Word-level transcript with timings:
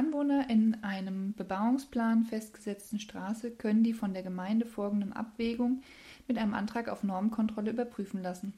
Anwohner 0.00 0.48
in 0.48 0.82
einem 0.82 1.34
Bebauungsplan 1.34 2.24
festgesetzten 2.24 2.98
Straße 2.98 3.50
können 3.50 3.84
die 3.84 3.92
von 3.92 4.14
der 4.14 4.22
Gemeinde 4.22 4.64
vorgenommene 4.64 5.14
Abwägung 5.14 5.82
mit 6.26 6.38
einem 6.38 6.54
Antrag 6.54 6.88
auf 6.88 7.02
Normkontrolle 7.02 7.72
überprüfen 7.72 8.22
lassen. 8.22 8.54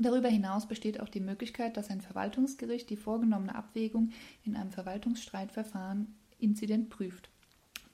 Darüber 0.00 0.26
hinaus 0.26 0.66
besteht 0.66 0.98
auch 0.98 1.08
die 1.08 1.20
Möglichkeit, 1.20 1.76
dass 1.76 1.88
ein 1.88 2.00
Verwaltungsgericht 2.00 2.90
die 2.90 2.96
vorgenommene 2.96 3.54
Abwägung 3.54 4.10
in 4.42 4.56
einem 4.56 4.72
Verwaltungsstreitverfahren 4.72 6.16
inzident 6.40 6.90
prüft. 6.90 7.30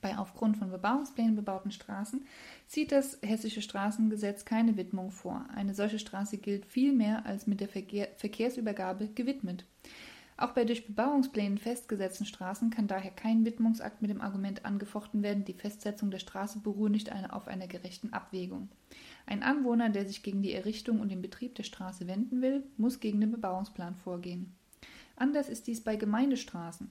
Bei 0.01 0.17
aufgrund 0.17 0.57
von 0.57 0.71
Bebauungsplänen 0.71 1.37
bebauten 1.37 1.73
Straßen 1.73 2.25
sieht 2.67 2.91
das 2.91 3.19
Hessische 3.21 3.61
Straßengesetz 3.61 4.47
keine 4.47 4.79
Widmung 4.79 5.11
vor. 5.11 5.45
Eine 5.55 5.75
solche 5.75 5.99
Straße 5.99 6.39
gilt 6.39 6.65
vielmehr 6.65 7.27
als 7.27 7.47
mit 7.47 7.61
der 7.61 7.69
Verkehr 7.69 8.09
Verkehrsübergabe 8.17 9.09
gewidmet. 9.09 9.67
Auch 10.41 10.53
bei 10.53 10.65
durch 10.65 10.87
Bebauungsplänen 10.87 11.59
festgesetzten 11.59 12.25
Straßen 12.25 12.71
kann 12.71 12.87
daher 12.87 13.11
kein 13.11 13.45
Widmungsakt 13.45 14.03
mit 14.03 14.11
dem 14.13 14.21
Argument 14.21 14.65
angefochten 14.65 15.25
werden, 15.25 15.45
die 15.45 15.53
Festsetzung 15.53 16.13
der 16.13 16.21
Straße 16.21 16.61
beruhe 16.61 16.91
nicht 16.91 17.11
auf 17.33 17.49
einer 17.49 17.67
gerechten 17.67 18.13
Abwägung. 18.13 18.69
Ein 19.27 19.43
Anwohner, 19.43 19.89
der 19.89 20.07
sich 20.07 20.23
gegen 20.23 20.41
die 20.43 20.53
Errichtung 20.53 21.01
und 21.01 21.11
den 21.11 21.23
Betrieb 21.23 21.57
der 21.57 21.65
Straße 21.65 22.07
wenden 22.07 22.41
will, 22.41 22.63
muss 22.77 23.01
gegen 23.01 23.21
den 23.21 23.33
Bebauungsplan 23.33 23.97
vorgehen. 23.97 24.55
Anders 25.17 25.49
ist 25.49 25.67
dies 25.67 25.83
bei 25.83 25.97
Gemeindestraßen. 25.97 26.89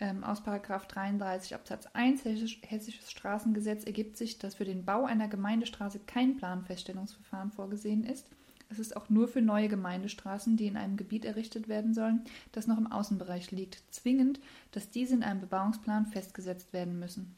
Ähm, 0.00 0.24
aus 0.24 0.42
33 0.42 1.54
Absatz 1.54 1.86
1 1.92 2.24
Hessisches 2.24 3.10
Straßengesetz 3.10 3.84
ergibt 3.84 4.16
sich, 4.16 4.38
dass 4.38 4.54
für 4.54 4.64
den 4.64 4.86
Bau 4.86 5.04
einer 5.04 5.28
Gemeindestraße 5.28 6.00
kein 6.06 6.38
Planfeststellungsverfahren 6.38 7.52
vorgesehen 7.52 8.04
ist. 8.04 8.30
Es 8.72 8.78
ist 8.78 8.96
auch 8.96 9.10
nur 9.10 9.28
für 9.28 9.42
neue 9.42 9.68
Gemeindestraßen, 9.68 10.56
die 10.56 10.66
in 10.66 10.78
einem 10.78 10.96
Gebiet 10.96 11.26
errichtet 11.26 11.68
werden 11.68 11.92
sollen, 11.92 12.22
das 12.52 12.66
noch 12.66 12.78
im 12.78 12.90
Außenbereich 12.90 13.50
liegt, 13.50 13.82
zwingend, 13.90 14.40
dass 14.70 14.88
diese 14.88 15.14
in 15.14 15.22
einem 15.22 15.42
Bebauungsplan 15.42 16.06
festgesetzt 16.06 16.72
werden 16.72 16.98
müssen. 16.98 17.36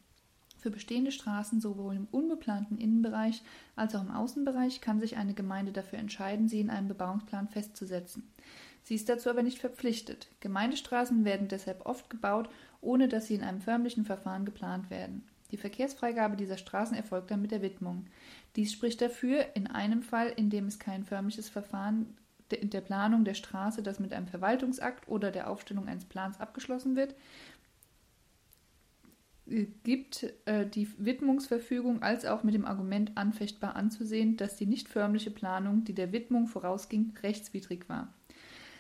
Für 0.61 0.71
bestehende 0.71 1.11
Straßen 1.11 1.61
sowohl 1.61 1.97
im 1.97 2.07
unbeplanten 2.13 2.79
Innenbereich 2.79 3.43
als 3.75 3.97
auch 3.97 4.03
im 4.03 4.13
Außenbereich 4.13 4.81
kann 4.81 5.01
sich 5.01 5.17
eine 5.17 5.35
Gemeinde 5.35 5.73
dafür 5.73 5.99
entscheiden, 5.99 6.47
sie 6.47 6.61
in 6.61 6.71
einem 6.71 6.87
Bebauungsplan 6.87 7.49
festzusetzen. 7.49 8.23
Sie 8.85 8.95
ist 8.95 9.09
dazu 9.09 9.29
aber 9.29 9.43
nicht 9.43 9.59
verpflichtet. 9.59 10.29
Gemeindestraßen 10.39 11.25
werden 11.25 11.49
deshalb 11.49 11.85
oft 11.85 12.11
gebaut, 12.11 12.49
ohne 12.81 13.09
dass 13.09 13.27
sie 13.27 13.35
in 13.35 13.43
einem 13.43 13.61
förmlichen 13.61 14.05
Verfahren 14.05 14.45
geplant 14.45 14.89
werden. 14.89 15.25
Die 15.51 15.57
Verkehrsfreigabe 15.57 16.37
dieser 16.37 16.59
Straßen 16.59 16.97
erfolgt 16.97 17.31
dann 17.31 17.43
mit 17.43 17.51
der 17.51 17.63
Widmung. 17.63 18.07
Dies 18.57 18.73
spricht 18.73 19.01
dafür, 19.01 19.47
in 19.55 19.67
einem 19.67 20.03
Fall, 20.03 20.29
in 20.29 20.51
dem 20.51 20.67
es 20.67 20.79
kein 20.79 21.05
förmliches 21.05 21.49
Verfahren 21.49 22.17
der 22.51 22.81
Planung 22.83 23.25
der 23.25 23.35
Straße, 23.35 23.83
das 23.83 23.99
mit 23.99 24.13
einem 24.13 24.29
Verwaltungsakt 24.29 25.09
oder 25.09 25.31
der 25.31 25.51
Aufstellung 25.51 25.89
eines 25.89 26.05
Plans 26.05 26.39
abgeschlossen 26.39 26.95
wird, 26.95 27.15
gibt 29.47 30.27
äh, 30.47 30.67
die 30.67 30.89
Widmungsverfügung 30.99 32.03
als 32.03 32.25
auch 32.25 32.45
mit 32.45 32.55
dem 32.55 32.65
Argument 32.65 33.13
anfechtbar 33.17 33.77
anzusehen, 33.77 34.37
dass 34.37 34.57
die 34.57 34.67
nicht 34.67 34.89
förmliche 34.89 35.31
Planung, 35.31 35.85
die 35.85 35.95
der 35.95 36.13
Widmung 36.13 36.47
vorausging, 36.47 37.13
rechtswidrig 37.23 37.89
war. 37.89 38.15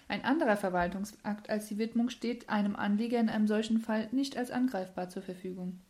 Ein 0.08 0.24
anderer 0.24 0.56
Verwaltungsakt 0.56 1.50
als 1.50 1.68
die 1.68 1.78
Widmung 1.78 2.08
steht 2.08 2.48
einem 2.48 2.76
Anlieger 2.76 3.20
in 3.20 3.28
einem 3.28 3.46
solchen 3.46 3.78
Fall 3.78 4.08
nicht 4.12 4.36
als 4.36 4.50
angreifbar 4.50 5.08
zur 5.08 5.22
Verfügung. 5.22 5.80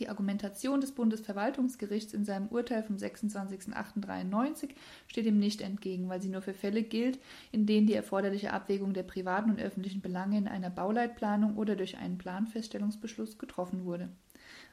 Die 0.00 0.08
Argumentation 0.08 0.80
des 0.80 0.92
Bundesverwaltungsgerichts 0.92 2.14
in 2.14 2.24
seinem 2.24 2.48
Urteil 2.48 2.82
vom 2.82 2.96
26.08.93 2.96 4.70
steht 5.06 5.26
ihm 5.26 5.38
nicht 5.38 5.60
entgegen, 5.60 6.08
weil 6.08 6.22
sie 6.22 6.30
nur 6.30 6.40
für 6.40 6.54
Fälle 6.54 6.82
gilt, 6.82 7.18
in 7.52 7.66
denen 7.66 7.86
die 7.86 7.92
erforderliche 7.92 8.54
Abwägung 8.54 8.94
der 8.94 9.02
privaten 9.02 9.50
und 9.50 9.60
öffentlichen 9.60 10.00
Belange 10.00 10.38
in 10.38 10.48
einer 10.48 10.70
Bauleitplanung 10.70 11.56
oder 11.58 11.76
durch 11.76 11.98
einen 11.98 12.16
Planfeststellungsbeschluss 12.16 13.36
getroffen 13.36 13.84
wurde. 13.84 14.08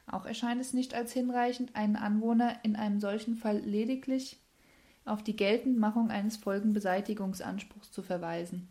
Auch 0.06 0.24
erscheint 0.24 0.62
es 0.62 0.72
nicht 0.72 0.94
als 0.94 1.12
hinreichend, 1.12 1.76
einen 1.76 1.96
Anwohner 1.96 2.56
in 2.62 2.74
einem 2.74 2.98
solchen 2.98 3.36
Fall 3.36 3.58
lediglich 3.58 4.38
auf 5.04 5.22
die 5.22 5.36
Geltendmachung 5.36 6.10
eines 6.10 6.38
Folgenbeseitigungsanspruchs 6.38 7.92
zu 7.92 8.02
verweisen. 8.02 8.68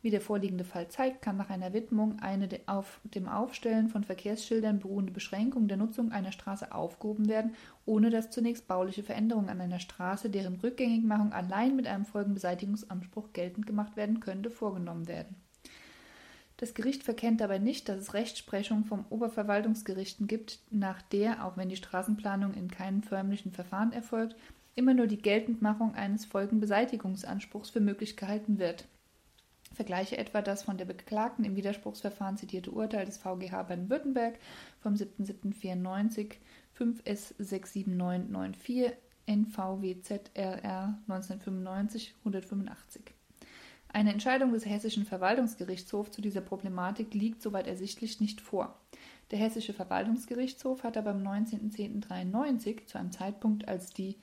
Wie 0.00 0.10
der 0.10 0.20
vorliegende 0.20 0.64
Fall 0.64 0.88
zeigt, 0.88 1.22
kann 1.22 1.36
nach 1.36 1.50
einer 1.50 1.72
Widmung 1.72 2.20
eine 2.20 2.48
auf 2.66 3.00
dem 3.02 3.28
Aufstellen 3.28 3.88
von 3.88 4.04
Verkehrsschildern 4.04 4.78
beruhende 4.78 5.12
Beschränkung 5.12 5.66
der 5.66 5.76
Nutzung 5.76 6.12
einer 6.12 6.30
Straße 6.30 6.70
aufgehoben 6.72 7.28
werden, 7.28 7.56
ohne 7.84 8.10
dass 8.10 8.30
zunächst 8.30 8.68
bauliche 8.68 9.02
Veränderungen 9.02 9.48
an 9.48 9.60
einer 9.60 9.80
Straße, 9.80 10.30
deren 10.30 10.54
Rückgängigmachung 10.56 11.32
allein 11.32 11.74
mit 11.74 11.88
einem 11.88 12.04
Folgenbeseitigungsanspruch 12.04 13.32
geltend 13.32 13.66
gemacht 13.66 13.96
werden 13.96 14.20
könnte, 14.20 14.50
vorgenommen 14.50 15.08
werden. 15.08 15.34
Das 16.58 16.74
Gericht 16.74 17.02
verkennt 17.02 17.40
dabei 17.40 17.58
nicht, 17.58 17.88
dass 17.88 17.98
es 17.98 18.14
Rechtsprechung 18.14 18.84
vom 18.84 19.04
Oberverwaltungsgerichten 19.10 20.28
gibt, 20.28 20.60
nach 20.70 21.02
der, 21.02 21.44
auch 21.44 21.56
wenn 21.56 21.68
die 21.68 21.76
Straßenplanung 21.76 22.54
in 22.54 22.68
keinem 22.68 23.02
förmlichen 23.02 23.52
Verfahren 23.52 23.92
erfolgt, 23.92 24.36
immer 24.76 24.94
nur 24.94 25.08
die 25.08 25.22
Geltendmachung 25.22 25.94
eines 25.94 26.24
Folgenbeseitigungsanspruchs 26.24 27.70
für 27.70 27.80
möglich 27.80 28.16
gehalten 28.16 28.58
wird. 28.60 28.86
Vergleiche 29.78 30.18
etwa 30.18 30.42
das 30.42 30.64
von 30.64 30.76
der 30.76 30.84
Beklagten 30.86 31.44
im 31.44 31.54
Widerspruchsverfahren 31.54 32.36
zitierte 32.36 32.72
Urteil 32.72 33.06
des 33.06 33.18
VGH 33.18 33.62
Baden-Württemberg 33.62 34.40
vom 34.80 34.94
7.7.94 34.94 36.32
5S67994 36.76 38.90
NVWZRR 39.26 40.98
1995 41.06 42.12
185. 42.24 43.02
Eine 43.86 44.10
Entscheidung 44.10 44.52
des 44.52 44.66
Hessischen 44.66 45.04
Verwaltungsgerichtshofs 45.04 46.10
zu 46.10 46.22
dieser 46.22 46.40
Problematik 46.40 47.14
liegt 47.14 47.40
soweit 47.40 47.68
ersichtlich 47.68 48.18
nicht 48.18 48.40
vor. 48.40 48.80
Der 49.30 49.38
Hessische 49.38 49.74
Verwaltungsgerichtshof 49.74 50.82
hat 50.82 50.96
aber 50.96 51.10
am 51.10 51.22
19.10.93, 51.22 52.86
zu 52.86 52.98
einem 52.98 53.12
Zeitpunkt, 53.12 53.68
als 53.68 53.92
die 53.92 54.16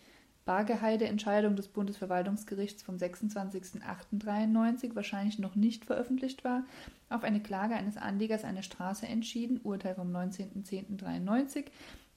Bargeheide-Entscheidung 0.46 1.56
des 1.56 1.68
Bundesverwaltungsgerichts 1.68 2.84
vom 2.84 2.96
26.08.93 2.98 4.96
wahrscheinlich 4.96 5.40
noch 5.40 5.56
nicht 5.56 5.86
veröffentlicht 5.86 6.44
war, 6.44 6.64
auf 7.10 7.24
eine 7.24 7.42
Klage 7.42 7.76
eines 7.76 7.98
Anlegers 7.98 8.44
eine 8.44 8.62
Straße 8.64 9.08
entschieden, 9.08 9.60
Urteil 9.64 9.96
vom 9.96 10.16
19.10.93, 10.16 11.66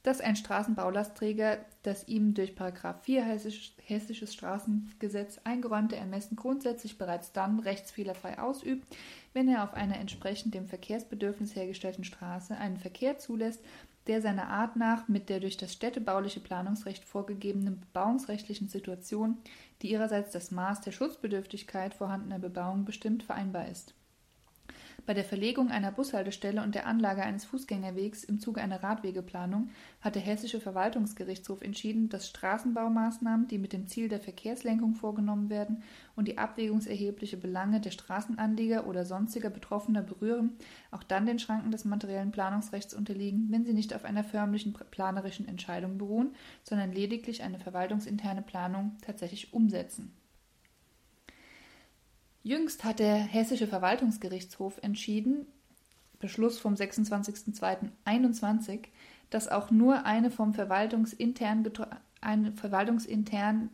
dass 0.03 0.21
ein 0.21 0.35
Straßenbaulastträger 0.35 1.57
das 1.83 2.07
ihm 2.07 2.33
durch 2.33 2.53
4 3.01 3.23
Hessisch, 3.23 3.73
Hessisches 3.83 4.33
Straßengesetz 4.33 5.39
eingeräumte 5.43 5.95
Ermessen 5.95 6.35
grundsätzlich 6.35 6.97
bereits 6.97 7.33
dann 7.33 7.59
rechtsfehlerfrei 7.59 8.39
ausübt, 8.39 8.87
wenn 9.33 9.49
er 9.49 9.63
auf 9.63 9.73
einer 9.73 9.97
entsprechend 9.97 10.53
dem 10.53 10.67
Verkehrsbedürfnis 10.67 11.55
hergestellten 11.55 12.03
Straße 12.03 12.55
einen 12.55 12.77
Verkehr 12.77 13.17
zulässt, 13.17 13.61
der 14.09 14.21
seiner 14.23 14.49
Art 14.49 14.75
nach 14.75 15.07
mit 15.07 15.29
der 15.29 15.39
durch 15.39 15.55
das 15.55 15.71
städtebauliche 15.71 16.39
Planungsrecht 16.39 17.05
vorgegebenen 17.05 17.79
bebauungsrechtlichen 17.79 18.67
Situation, 18.67 19.37
die 19.83 19.91
ihrerseits 19.91 20.31
das 20.31 20.49
Maß 20.49 20.81
der 20.81 20.91
Schutzbedürftigkeit 20.91 21.93
vorhandener 21.93 22.39
Bebauung 22.39 22.85
bestimmt, 22.85 23.21
vereinbar 23.21 23.67
ist 23.67 23.93
bei 25.05 25.13
der 25.13 25.23
Verlegung 25.23 25.69
einer 25.69 25.91
Bushaltestelle 25.91 26.61
und 26.63 26.75
der 26.75 26.87
Anlage 26.87 27.21
eines 27.21 27.45
Fußgängerwegs 27.45 28.23
im 28.23 28.39
Zuge 28.39 28.61
einer 28.61 28.83
Radwegeplanung 28.83 29.69
hat 30.01 30.15
der 30.15 30.21
Hessische 30.21 30.59
Verwaltungsgerichtshof 30.59 31.61
entschieden, 31.61 32.09
dass 32.09 32.27
Straßenbaumaßnahmen, 32.27 33.47
die 33.47 33.57
mit 33.57 33.73
dem 33.73 33.87
Ziel 33.87 34.09
der 34.09 34.19
Verkehrslenkung 34.19 34.95
vorgenommen 34.95 35.49
werden 35.49 35.83
und 36.15 36.27
die 36.27 36.37
abwägungserhebliche 36.37 37.37
Belange 37.37 37.81
der 37.81 37.91
Straßenanlieger 37.91 38.87
oder 38.87 39.05
sonstiger 39.05 39.49
Betroffener 39.49 40.01
berühren, 40.01 40.57
auch 40.91 41.03
dann 41.03 41.25
den 41.25 41.39
Schranken 41.39 41.71
des 41.71 41.85
materiellen 41.85 42.31
Planungsrechts 42.31 42.93
unterliegen, 42.93 43.47
wenn 43.49 43.65
sie 43.65 43.73
nicht 43.73 43.93
auf 43.93 44.05
einer 44.05 44.23
förmlichen 44.23 44.73
planerischen 44.91 45.47
Entscheidung 45.47 45.97
beruhen, 45.97 46.35
sondern 46.63 46.91
lediglich 46.91 47.43
eine 47.43 47.59
verwaltungsinterne 47.59 48.41
Planung 48.41 48.97
tatsächlich 49.01 49.53
umsetzen. 49.53 50.18
Jüngst 52.43 52.83
hat 52.83 52.99
der 52.99 53.15
Hessische 53.15 53.67
Verwaltungsgerichtshof 53.67 54.79
entschieden, 54.81 55.45
Beschluss 56.19 56.59
vom 56.59 56.73
26.02.21, 56.73 58.87
dass 59.29 59.47
auch 59.47 59.71
nur 59.71 60.05
eine 60.05 60.31
vom 60.31 60.53
Verwaltungsintern, 60.53 61.71
eine 62.21 62.51
verwaltungsintern 62.53 63.69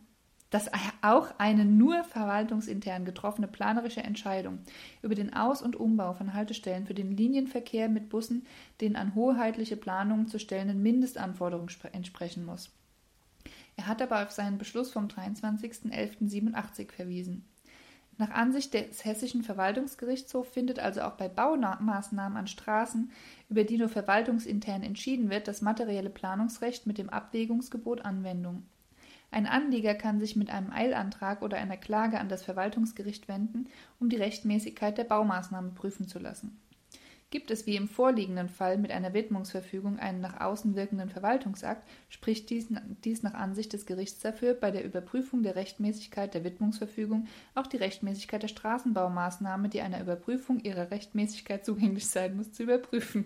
dass 0.56 0.72
auch 1.02 1.38
eine 1.38 1.66
nur 1.66 2.06
verwaltungsintern 2.06 3.04
getroffene 3.04 3.48
planerische 3.48 4.04
Entscheidung 4.04 4.60
über 5.02 5.14
den 5.14 5.34
Aus- 5.34 5.62
und 5.62 5.76
Umbau 5.76 6.14
von 6.14 6.34
Haltestellen 6.34 6.86
für 6.86 6.94
den 6.94 7.12
Linienverkehr 7.12 7.90
mit 7.90 8.08
Bussen 8.08 8.46
den 8.80 8.96
an 8.96 9.16
hoheitliche 9.16 9.76
Planungen 9.76 10.30
zu 10.30 10.40
stellenden 10.40 10.82
Mindestanforderungen 10.82 11.68
entsprechen 11.92 12.46
muss. 12.46 12.72
Er 13.76 13.88
hat 13.88 14.02
aber 14.02 14.24
auf 14.24 14.32
seinen 14.32 14.58
Beschluss 14.58 14.92
vom 14.92 15.08
23.11.87 15.08 16.90
verwiesen. 16.90 17.44
Nach 18.18 18.30
Ansicht 18.30 18.74
des 18.74 19.04
Hessischen 19.04 19.44
Verwaltungsgerichtshofs 19.44 20.50
findet 20.50 20.80
also 20.80 21.02
auch 21.02 21.14
bei 21.14 21.28
Baumaßnahmen 21.28 22.38
an 22.38 22.48
Straßen, 22.48 23.12
über 23.50 23.66
die 23.66 23.78
nur 23.78 23.90
verwaltungsintern 23.90 24.84
entschieden 24.84 25.30
wird, 25.30 25.50
das 25.50 25.62
materielle 25.62 26.10
Planungsrecht 26.10 26.88
mit 26.88 26.98
dem 26.98 27.10
Abwägungsgebot 27.10 28.06
Anwendung. 28.06 28.64
Ein 29.32 29.48
Anlieger 29.48 29.96
kann 29.96 30.20
sich 30.20 30.38
mit 30.38 30.50
einem 30.50 30.72
Eilantrag 30.72 31.42
oder 31.42 31.58
einer 31.58 31.76
Klage 31.76 32.20
an 32.20 32.30
das 32.30 32.44
Verwaltungsgericht 32.44 33.28
wenden, 33.28 33.68
um 34.00 34.08
die 34.08 34.16
Rechtmäßigkeit 34.16 34.98
der 34.98 35.04
Baumaßnahme 35.04 35.72
prüfen 35.72 36.08
zu 36.08 36.20
lassen. 36.20 36.58
Gibt 37.32 37.52
es 37.52 37.66
wie 37.66 37.76
im 37.76 37.90
vorliegenden 37.90 38.50
Fall 38.50 38.78
mit 38.78 38.92
einer 38.92 39.14
Widmungsverfügung 39.14 40.00
einen 40.00 40.22
nach 40.22 40.40
außen 40.40 40.76
wirkenden 40.76 41.10
Verwaltungsakt, 41.10 41.88
spricht 42.08 42.50
dies, 42.50 42.70
nach 43.24 43.34
Ansicht 43.34 43.74
des 43.74 43.86
Gerichts 43.86 44.22
dafür, 44.22 44.54
bei 44.54 44.72
der 44.72 44.86
Überprüfung 44.86 45.44
der 45.44 45.56
Rechtmäßigkeit 45.56 46.34
der 46.34 46.44
Widmungsverfügung 46.44 47.28
auch 47.56 47.68
die 47.68 47.78
Rechtmäßigkeit 47.78 48.44
der 48.44 48.48
Straßenbaumaßnahme, 48.48 49.70
die 49.70 49.82
einer 49.82 50.02
Überprüfung 50.02 50.60
ihrer 50.62 50.92
Rechtmäßigkeit 50.92 51.66
zugänglich 51.66 52.08
sein 52.08 52.38
muss, 52.38 52.54
zu 52.54 52.64
überprüfen. 52.64 53.26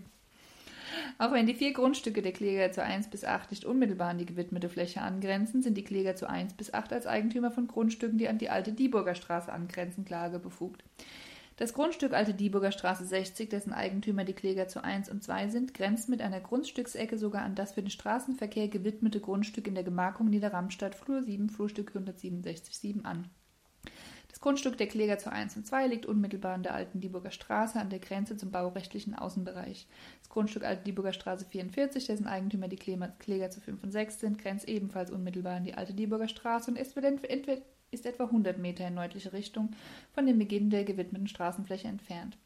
Auch 1.18 1.32
wenn 1.32 1.46
die 1.46 1.54
vier 1.54 1.74
Grundstücke 1.74 2.22
der 2.22 2.32
Kläger 2.32 2.72
zu 2.72 2.82
1 2.84 3.10
bis 3.10 3.24
8 3.24 3.52
nicht 3.52 3.66
unmittelbar 3.66 4.10
an 4.10 4.18
die 4.18 4.26
gewidmete 4.26 4.70
Fläche 4.70 5.02
angrenzen, 5.02 5.62
sind 5.62 5.78
die 5.78 5.84
Kläger 5.84 6.16
zu 6.16 6.28
1 6.28 6.54
bis 6.54 6.74
8 6.74 6.94
als 6.94 7.06
Eigentümer 7.06 7.52
von 7.52 7.68
Grundstücken, 7.68 8.18
die 8.18 8.28
an 8.28 8.38
die 8.38 8.50
alte 8.50 8.72
Dieburger 8.72 9.14
Straße 9.14 9.52
angrenzen, 9.52 10.06
klagebefugt. 10.06 10.84
Das 11.60 11.74
Grundstück 11.74 12.14
Alte 12.14 12.34
Dieburger 12.34 12.72
Straße 12.72 13.04
60, 13.04 13.50
dessen 13.50 13.74
Eigentümer 13.74 14.24
die 14.24 14.32
Kläger 14.32 14.70
zu 14.70 14.82
1 14.82 15.10
und 15.10 15.22
2 15.26 15.50
sind, 15.50 15.74
grenzt 15.74 16.08
mit 16.08 16.22
einer 16.22 16.40
Grundstücksecke 16.40 17.18
sogar 17.18 17.42
an 17.42 17.54
das 17.54 17.74
für 17.74 17.82
den 17.82 17.90
Straßenverkehr 17.90 18.70
gewidmete 18.70 19.20
Grundstück 19.20 19.68
in 19.68 19.76
der 19.76 19.84
Gemarkung 19.84 20.30
Niederramstadt, 20.30 20.96
Flur 20.96 21.22
7, 21.22 21.50
Flurstück 21.50 21.90
167 21.90 23.04
an. 23.04 23.30
Das 24.30 24.40
Grundstück 24.40 24.78
der 24.78 24.88
Kläger 24.88 25.18
zu 25.18 25.34
1 25.34 25.58
und 25.58 25.68
2 25.68 25.88
liegt 25.88 26.06
unmittelbar 26.06 26.54
an 26.54 26.64
der 26.64 26.76
Alten 26.76 27.02
Dieburger 27.02 27.32
Straße 27.32 27.78
an 27.78 27.90
der 27.90 28.00
Grenze 28.00 28.38
zum 28.38 28.52
baurechtlichen 28.52 29.14
Außenbereich. 29.14 29.86
Das 30.22 30.30
Grundstück 30.30 30.64
Alte 30.64 30.84
Dieburger 30.84 31.12
Straße 31.12 31.44
44, 31.44 32.06
dessen 32.06 32.28
Eigentümer 32.28 32.70
die 32.70 32.78
Kläger 32.78 33.50
zu 33.50 33.60
5 33.60 33.84
und 33.84 33.92
6 33.92 34.22
sind, 34.22 34.38
grenzt 34.38 34.70
ebenfalls 34.70 35.12
unmittelbar 35.12 35.58
an 35.58 35.66
die 35.66 35.74
Alte 35.74 35.94
Dieburger 35.94 36.30
Straße 36.30 36.72
und 36.72 36.78
ist 36.78 36.96
ist 37.92 38.06
etwa 38.06 38.26
100 38.26 38.58
Meter 38.58 38.88
in 38.88 38.96
nördliche 38.96 39.34
Richtung 39.34 39.70
von 40.14 40.26
dem 40.26 40.38
Beginn 40.38 40.70
der 40.70 40.84
gewidmeten 40.84 41.28
Straßenfläche 41.28 41.88
entfernt. 41.88 42.38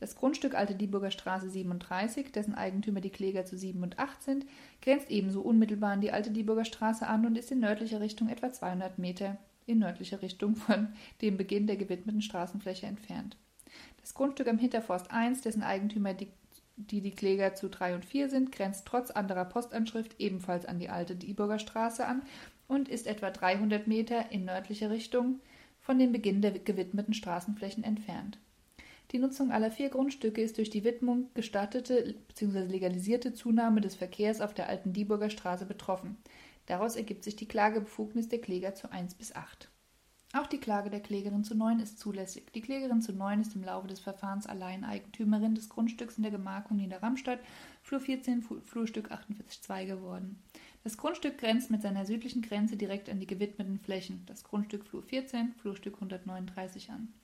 Das 0.00 0.16
Grundstück 0.16 0.54
Alte 0.54 0.74
Dieburger 0.74 1.10
Straße 1.10 1.48
37, 1.48 2.32
dessen 2.32 2.54
Eigentümer 2.54 3.00
die 3.00 3.10
Kläger 3.10 3.44
zu 3.44 3.56
7 3.56 3.82
und 3.82 3.98
8 3.98 4.22
sind, 4.22 4.46
grenzt 4.82 5.10
ebenso 5.10 5.40
unmittelbar 5.40 5.92
an 5.92 6.00
die 6.00 6.12
Alte 6.12 6.30
Dieburger 6.30 6.64
Straße 6.64 7.06
an 7.06 7.24
und 7.26 7.38
ist 7.38 7.52
in 7.52 7.60
nördlicher 7.60 8.00
Richtung 8.00 8.28
etwa 8.28 8.52
200 8.52 8.98
Meter 8.98 9.38
in 9.66 9.78
nördlicher 9.78 10.20
Richtung 10.20 10.56
von 10.56 10.88
dem 11.22 11.36
Beginn 11.36 11.66
der 11.66 11.76
gewidmeten 11.76 12.22
Straßenfläche 12.22 12.86
entfernt. 12.86 13.36
Das 14.00 14.14
Grundstück 14.14 14.48
am 14.48 14.58
Hinterforst 14.58 15.10
1, 15.10 15.42
dessen 15.42 15.62
Eigentümer 15.62 16.12
die, 16.12 16.28
die, 16.76 17.00
die 17.00 17.12
Kläger 17.12 17.54
zu 17.54 17.68
3 17.68 17.94
und 17.94 18.04
4 18.04 18.28
sind, 18.28 18.52
grenzt 18.52 18.86
trotz 18.86 19.10
anderer 19.10 19.44
Postanschrift 19.44 20.16
ebenfalls 20.18 20.66
an 20.66 20.78
die 20.78 20.88
alte 20.88 21.16
Dieburger 21.16 21.58
Straße 21.58 22.06
an 22.06 22.22
und 22.66 22.88
ist 22.88 23.06
etwa 23.06 23.30
300 23.30 23.86
Meter 23.86 24.32
in 24.32 24.44
nördlicher 24.44 24.90
Richtung 24.90 25.40
von 25.80 25.98
dem 25.98 26.12
Beginn 26.12 26.40
der 26.42 26.52
gewidmeten 26.52 27.14
Straßenflächen 27.14 27.84
entfernt. 27.84 28.38
Die 29.12 29.18
Nutzung 29.18 29.52
aller 29.52 29.70
vier 29.70 29.90
Grundstücke 29.90 30.40
ist 30.40 30.58
durch 30.58 30.70
die 30.70 30.82
Widmung 30.82 31.28
gestattete 31.34 32.14
bzw. 32.28 32.60
legalisierte 32.64 33.34
Zunahme 33.34 33.80
des 33.80 33.94
Verkehrs 33.94 34.40
auf 34.40 34.54
der 34.54 34.68
alten 34.68 34.92
Dieburger 34.92 35.30
Straße 35.30 35.66
betroffen. 35.66 36.16
Daraus 36.66 36.96
ergibt 36.96 37.22
sich 37.22 37.36
die 37.36 37.46
Klagebefugnis 37.46 38.28
der 38.28 38.40
Kläger 38.40 38.74
zu 38.74 38.90
1 38.90 39.14
bis 39.14 39.34
8. 39.34 39.68
Auch 40.34 40.48
die 40.48 40.58
Klage 40.58 40.90
der 40.90 40.98
Klägerin 40.98 41.44
zu 41.44 41.54
9 41.54 41.78
ist 41.78 42.00
zulässig. 42.00 42.46
Die 42.56 42.60
Klägerin 42.60 43.00
zu 43.00 43.12
9 43.12 43.40
ist 43.40 43.54
im 43.54 43.62
Laufe 43.62 43.86
des 43.86 44.00
Verfahrens 44.00 44.48
Alleineigentümerin 44.48 45.54
des 45.54 45.68
Grundstücks 45.68 46.16
in 46.16 46.24
der 46.24 46.32
Gemarkung 46.32 46.76
Niederramstadt, 46.76 47.38
Flur 47.82 48.00
14, 48.00 48.42
Flurstück 48.42 49.12
48.2 49.12 49.86
geworden. 49.86 50.42
Das 50.82 50.98
Grundstück 50.98 51.38
grenzt 51.38 51.70
mit 51.70 51.82
seiner 51.82 52.04
südlichen 52.04 52.42
Grenze 52.42 52.76
direkt 52.76 53.08
an 53.08 53.20
die 53.20 53.28
gewidmeten 53.28 53.78
Flächen, 53.78 54.24
das 54.26 54.42
Grundstück 54.42 54.84
Flur 54.84 55.04
14, 55.04 55.54
Flurstück 55.54 55.94
139 55.94 56.90
an. 56.90 57.14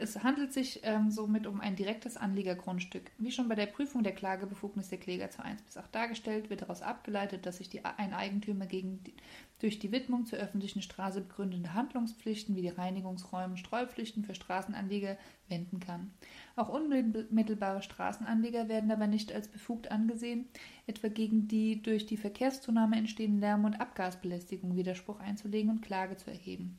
Es 0.00 0.22
handelt 0.22 0.52
sich 0.52 0.78
ähm, 0.84 1.10
somit 1.10 1.44
um 1.48 1.60
ein 1.60 1.74
direktes 1.74 2.16
Anliegergrundstück. 2.16 3.10
Wie 3.18 3.32
schon 3.32 3.48
bei 3.48 3.56
der 3.56 3.66
Prüfung 3.66 4.04
der 4.04 4.14
Klagebefugnis 4.14 4.88
der 4.90 4.98
Kläger 4.98 5.28
zu 5.28 5.42
1 5.42 5.62
bis 5.62 5.76
8 5.76 5.92
dargestellt, 5.92 6.50
wird 6.50 6.62
daraus 6.62 6.82
abgeleitet, 6.82 7.44
dass 7.44 7.56
sich 7.56 7.68
die, 7.68 7.84
ein 7.84 8.14
Eigentümer 8.14 8.66
gegen 8.66 9.02
die, 9.02 9.14
durch 9.58 9.80
die 9.80 9.90
Widmung 9.90 10.24
zur 10.24 10.38
öffentlichen 10.38 10.82
Straße 10.82 11.20
begründende 11.22 11.74
Handlungspflichten 11.74 12.54
wie 12.54 12.62
die 12.62 12.68
Reinigungsräume, 12.68 13.56
Streupflichten 13.56 14.22
für 14.22 14.36
Straßenanlieger 14.36 15.18
wenden 15.48 15.80
kann. 15.80 16.12
Auch 16.54 16.68
unmittelbare 16.68 17.82
Straßenanlieger 17.82 18.68
werden 18.68 18.92
aber 18.92 19.08
nicht 19.08 19.32
als 19.32 19.48
befugt 19.48 19.90
angesehen, 19.90 20.46
etwa 20.86 21.08
gegen 21.08 21.48
die 21.48 21.82
durch 21.82 22.06
die 22.06 22.16
Verkehrszunahme 22.16 22.94
entstehenden 22.94 23.40
Lärm- 23.40 23.64
und 23.64 23.80
Abgasbelästigung 23.80 24.76
Widerspruch 24.76 25.18
einzulegen 25.18 25.70
und 25.70 25.82
Klage 25.82 26.16
zu 26.16 26.30
erheben. 26.30 26.78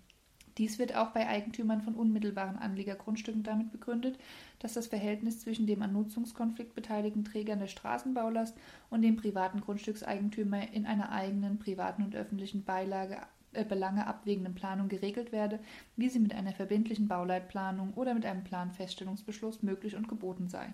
Dies 0.60 0.78
wird 0.78 0.94
auch 0.94 1.12
bei 1.12 1.26
Eigentümern 1.26 1.82
von 1.82 1.96
unmittelbaren 1.96 2.58
Anliegergrundstücken 2.58 3.44
damit 3.44 3.72
begründet, 3.72 4.20
dass 4.60 4.74
das 4.74 4.88
Verhältnis 4.88 5.40
zwischen 5.40 5.66
dem 5.68 5.82
an 5.82 5.94
Nutzungskonflikt 5.94 6.76
beteiligten 6.76 7.24
Trägern 7.24 7.60
der 7.60 7.68
Straßenbaulast 7.68 8.58
und 8.90 9.02
dem 9.02 9.16
privaten 9.16 9.62
Grundstückseigentümer 9.62 10.74
in 10.74 10.86
einer 10.86 11.14
eigenen 11.14 11.60
privaten 11.60 12.04
und 12.04 12.14
öffentlichen 12.14 12.66
Beilage 12.66 13.18
äh, 13.54 13.64
Belange 13.64 14.06
abwägenden 14.06 14.54
Planung 14.54 14.90
geregelt 14.90 15.32
werde, 15.32 15.60
wie 15.96 16.10
sie 16.10 16.20
mit 16.20 16.36
einer 16.36 16.52
verbindlichen 16.52 17.08
Bauleitplanung 17.08 17.94
oder 17.94 18.14
mit 18.14 18.26
einem 18.26 18.44
Planfeststellungsbeschluss 18.44 19.64
möglich 19.64 19.96
und 19.96 20.10
geboten 20.10 20.50
sei. 20.50 20.74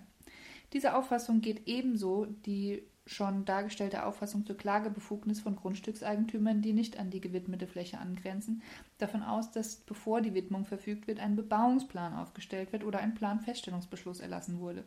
Diese 0.72 0.96
Auffassung 0.96 1.40
geht 1.40 1.68
ebenso 1.68 2.26
die 2.44 2.82
schon 3.06 3.44
dargestellte 3.44 4.04
Auffassung 4.04 4.44
zur 4.44 4.56
Klagebefugnis 4.56 5.40
von 5.40 5.56
Grundstückseigentümern, 5.56 6.60
die 6.60 6.72
nicht 6.72 6.98
an 6.98 7.10
die 7.10 7.20
gewidmete 7.20 7.66
Fläche 7.66 7.98
angrenzen, 7.98 8.62
davon 8.98 9.22
aus, 9.22 9.52
dass 9.52 9.76
bevor 9.76 10.20
die 10.20 10.34
Widmung 10.34 10.64
verfügt 10.64 11.06
wird, 11.06 11.20
ein 11.20 11.36
Bebauungsplan 11.36 12.14
aufgestellt 12.14 12.72
wird 12.72 12.84
oder 12.84 12.98
ein 12.98 13.14
Planfeststellungsbeschluss 13.14 14.20
erlassen 14.20 14.60
wurde. 14.60 14.84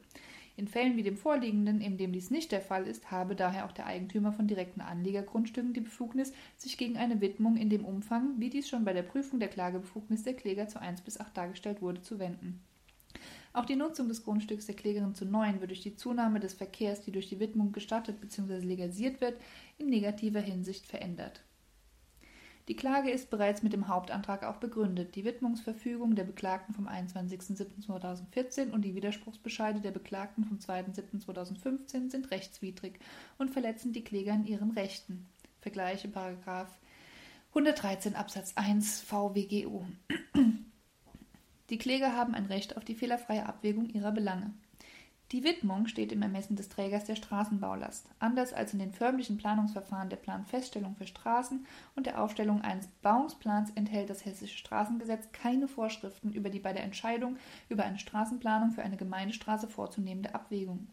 In 0.58 0.68
Fällen 0.68 0.98
wie 0.98 1.04
dem 1.04 1.16
vorliegenden, 1.16 1.80
in 1.80 1.98
dem 1.98 2.12
dies 2.12 2.32
nicht 2.32 2.52
der 2.52 2.60
Fall 2.60 2.86
ist, 2.86 3.12
habe 3.12 3.34
daher 3.34 3.66
auch 3.66 3.72
der 3.72 3.86
Eigentümer 3.86 4.34
von 4.34 4.46
direkten 4.46 4.82
Anliegergrundstücken 4.82 5.72
die 5.72 5.80
Befugnis, 5.80 6.34
sich 6.58 6.78
gegen 6.78 6.98
eine 6.98 7.22
Widmung 7.22 7.56
in 7.56 7.70
dem 7.70 7.86
Umfang, 7.86 8.34
wie 8.40 8.50
dies 8.50 8.68
schon 8.68 8.84
bei 8.84 8.92
der 8.92 9.04
Prüfung 9.04 9.40
der 9.40 9.48
Klagebefugnis 9.48 10.24
der 10.24 10.34
Kläger 10.34 10.68
zu 10.68 10.82
1 10.82 11.00
bis 11.00 11.18
8 11.18 11.38
dargestellt 11.38 11.82
wurde, 11.82 12.02
zu 12.02 12.20
wenden. 12.20 12.62
Auch 13.54 13.66
die 13.66 13.76
Nutzung 13.76 14.08
des 14.08 14.24
Grundstücks 14.24 14.68
der 14.68 14.76
Klägerin 14.76 15.16
zu 15.16 15.26
neun 15.26 15.60
wird 15.60 15.72
durch 15.72 15.82
die 15.82 15.96
Zunahme 15.96 16.40
des 16.40 16.54
Verkehrs, 16.54 17.02
die 17.02 17.12
durch 17.12 17.28
die 17.30 17.40
Widmung 17.40 17.72
gestattet 17.72 18.22
bzw. 18.22 18.60
legalisiert 18.60 19.22
wird, 19.22 19.40
in 19.78 19.90
negativer 19.90 20.42
Hinsicht 20.42 20.86
verändert. 20.86 21.42
Die 22.70 22.76
Klage 22.76 23.10
ist 23.10 23.32
bereits 23.32 23.64
mit 23.64 23.74
dem 23.74 23.88
Hauptantrag 23.88 24.44
auch 24.44 24.58
begründet. 24.58 25.16
Die 25.16 25.26
Widmungsverfügung 25.26 26.14
der 26.14 26.24
Beklagten 26.24 26.76
vom 26.76 26.88
21.07.2014 26.88 28.70
und 28.70 28.84
die 28.84 28.94
Widerspruchsbescheide 28.94 29.82
der 29.82 29.90
Beklagten 29.90 30.46
vom 30.46 30.60
2.07.2015 30.60 32.12
sind 32.12 32.30
rechtswidrig 32.30 33.00
und 33.40 33.50
verletzen 33.50 33.92
die 33.92 34.04
Kläger 34.04 34.36
in 34.36 34.46
ihren 34.46 34.70
Rechten. 34.70 35.28
Vergleiche 35.62 36.10
Paragraf 36.10 36.78
113 37.56 38.16
Absatz 38.16 38.54
1 38.56 39.02
VWGO. 39.02 39.88
Die 41.70 41.78
Kläger 41.78 42.16
haben 42.16 42.34
ein 42.34 42.48
Recht 42.48 42.78
auf 42.78 42.84
die 42.84 42.96
fehlerfreie 42.96 43.46
Abwägung 43.46 43.90
ihrer 43.90 44.12
Belange. 44.12 44.54
Die 45.32 45.44
Widmung 45.44 45.86
steht 45.86 46.12
im 46.12 46.24
Ermessen 46.24 46.56
des 46.56 46.70
Trägers 46.70 47.06
der 47.06 47.16
Straßenbaulast. 47.16 48.10
Anders 48.18 48.52
als 48.52 48.74
in 48.74 48.80
den 48.80 48.92
förmlichen 48.92 49.38
Planungsverfahren 49.38 50.10
der 50.10 50.18
Planfeststellung 50.18 50.96
für 50.96 51.06
Straßen 51.06 51.68
und 51.96 52.08
der 52.08 52.20
Aufstellung 52.20 52.62
eines 52.62 52.88
Bauungsplans 53.04 53.70
enthält 53.76 54.10
das 54.10 54.26
Hessische 54.26 54.58
Straßengesetz 54.58 55.32
keine 55.32 55.68
Vorschriften 55.68 56.34
über 56.34 56.50
die 56.50 56.58
bei 56.58 56.74
der 56.74 56.84
Entscheidung 56.84 57.38
über 57.70 57.84
eine 57.84 58.00
Straßenplanung 58.00 58.72
für 58.72 58.82
eine 58.82 58.98
Gemeindestraße 58.98 59.68
vorzunehmende 59.68 60.34
Abwägung. 60.34 60.88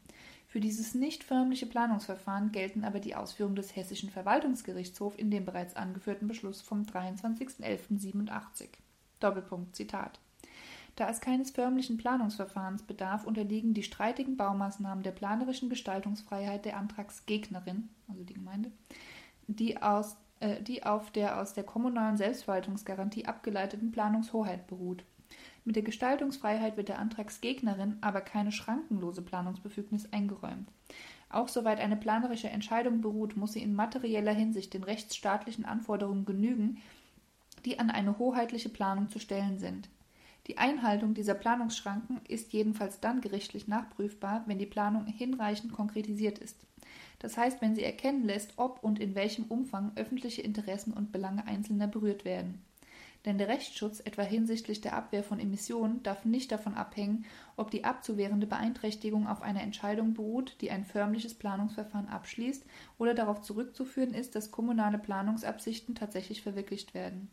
Für 0.46 0.60
dieses 0.60 0.94
nicht 0.94 1.24
förmliche 1.24 1.64
Planungsverfahren 1.64 2.52
gelten 2.52 2.84
aber 2.84 3.00
die 3.00 3.14
Ausführungen 3.14 3.56
des 3.56 3.74
Hessischen 3.74 4.10
Verwaltungsgerichtshofs 4.10 5.16
in 5.16 5.30
dem 5.30 5.46
bereits 5.46 5.76
angeführten 5.76 6.28
Beschluss 6.28 6.60
vom 6.60 6.82
23.11.87. 6.82 8.68
Doppelpunkt 9.18 9.74
Zitat 9.74 10.20
da 10.96 11.10
es 11.10 11.20
keines 11.20 11.50
förmlichen 11.50 11.98
Planungsverfahrens 11.98 12.82
bedarf, 12.82 13.26
unterliegen 13.26 13.74
die 13.74 13.82
streitigen 13.82 14.36
Baumaßnahmen 14.36 15.04
der 15.04 15.12
planerischen 15.12 15.68
Gestaltungsfreiheit 15.68 16.64
der 16.64 16.78
Antragsgegnerin, 16.78 17.90
also 18.08 18.24
die 18.24 18.34
Gemeinde, 18.34 18.72
die, 19.46 19.80
aus, 19.80 20.16
äh, 20.40 20.62
die 20.62 20.84
auf 20.84 21.10
der 21.10 21.40
aus 21.40 21.52
der 21.52 21.64
kommunalen 21.64 22.16
Selbstverwaltungsgarantie 22.16 23.26
abgeleiteten 23.26 23.92
Planungshoheit 23.92 24.66
beruht. 24.66 25.04
Mit 25.64 25.76
der 25.76 25.82
Gestaltungsfreiheit 25.82 26.76
wird 26.76 26.88
der 26.88 26.98
Antragsgegnerin 26.98 27.98
aber 28.00 28.22
keine 28.22 28.52
schrankenlose 28.52 29.20
Planungsbefugnis 29.20 30.10
eingeräumt. 30.12 30.68
Auch 31.28 31.48
soweit 31.48 31.80
eine 31.80 31.96
planerische 31.96 32.48
Entscheidung 32.48 33.00
beruht, 33.00 33.36
muss 33.36 33.52
sie 33.52 33.62
in 33.62 33.74
materieller 33.74 34.32
Hinsicht 34.32 34.72
den 34.72 34.84
rechtsstaatlichen 34.84 35.64
Anforderungen 35.64 36.24
genügen, 36.24 36.78
die 37.64 37.80
an 37.80 37.90
eine 37.90 38.18
hoheitliche 38.18 38.68
Planung 38.68 39.10
zu 39.10 39.18
stellen 39.18 39.58
sind. 39.58 39.88
Die 40.46 40.58
Einhaltung 40.58 41.14
dieser 41.14 41.34
Planungsschranken 41.34 42.20
ist 42.28 42.52
jedenfalls 42.52 43.00
dann 43.00 43.20
gerichtlich 43.20 43.66
nachprüfbar, 43.66 44.44
wenn 44.46 44.58
die 44.58 44.66
Planung 44.66 45.06
hinreichend 45.06 45.72
konkretisiert 45.72 46.38
ist. 46.38 46.56
Das 47.18 47.36
heißt, 47.36 47.60
wenn 47.62 47.74
sie 47.74 47.82
erkennen 47.82 48.24
lässt, 48.24 48.52
ob 48.56 48.84
und 48.84 49.00
in 49.00 49.14
welchem 49.16 49.46
Umfang 49.46 49.90
öffentliche 49.96 50.42
Interessen 50.42 50.92
und 50.92 51.10
Belange 51.10 51.46
Einzelner 51.46 51.88
berührt 51.88 52.24
werden. 52.24 52.62
denn 53.24 53.38
der 53.38 53.48
Rechtsschutz, 53.48 53.98
etwa 53.98 54.22
hinsichtlich 54.22 54.80
der 54.80 54.94
Abwehr 54.94 55.24
von 55.24 55.40
Emissionen, 55.40 56.00
darf 56.04 56.24
nicht 56.24 56.52
davon 56.52 56.74
abhängen, 56.74 57.24
ob 57.56 57.72
die 57.72 57.84
abzuwehrende 57.84 58.46
Beeinträchtigung 58.46 59.26
auf 59.26 59.42
einer 59.42 59.62
Entscheidung 59.62 60.14
beruht, 60.14 60.56
die 60.60 60.70
ein 60.70 60.84
förmliches 60.84 61.34
Planungsverfahren 61.34 62.08
abschließt, 62.08 62.64
oder 62.98 63.14
darauf 63.14 63.42
zurückzuführen 63.42 64.14
ist, 64.14 64.36
dass 64.36 64.52
kommunale 64.52 64.98
Planungsabsichten 64.98 65.96
tatsächlich 65.96 66.42
verwirklicht 66.42 66.94
werden. 66.94 67.28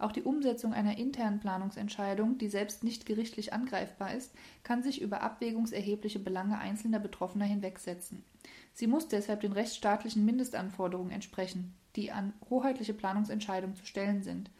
Auch 0.00 0.12
die 0.12 0.22
Umsetzung 0.22 0.72
einer 0.72 0.96
internen 0.96 1.40
Planungsentscheidung, 1.40 2.38
die 2.38 2.48
selbst 2.48 2.82
nicht 2.82 3.04
gerichtlich 3.04 3.52
angreifbar 3.52 4.14
ist, 4.14 4.32
kann 4.62 4.82
sich 4.82 5.02
über 5.02 5.20
abwägungserhebliche 5.20 6.18
Belange 6.18 6.58
einzelner 6.58 6.98
Betroffener 6.98 7.44
hinwegsetzen. 7.44 8.24
Sie 8.72 8.86
muss 8.86 9.08
deshalb 9.08 9.42
den 9.42 9.52
rechtsstaatlichen 9.52 10.24
Mindestanforderungen 10.24 11.10
entsprechen, 11.10 11.74
die 11.96 12.12
an 12.12 12.32
hoheitliche 12.48 12.94
Planungsentscheidungen 12.94 13.76
zu 13.76 13.84
stellen 13.84 14.22
sind. 14.22 14.50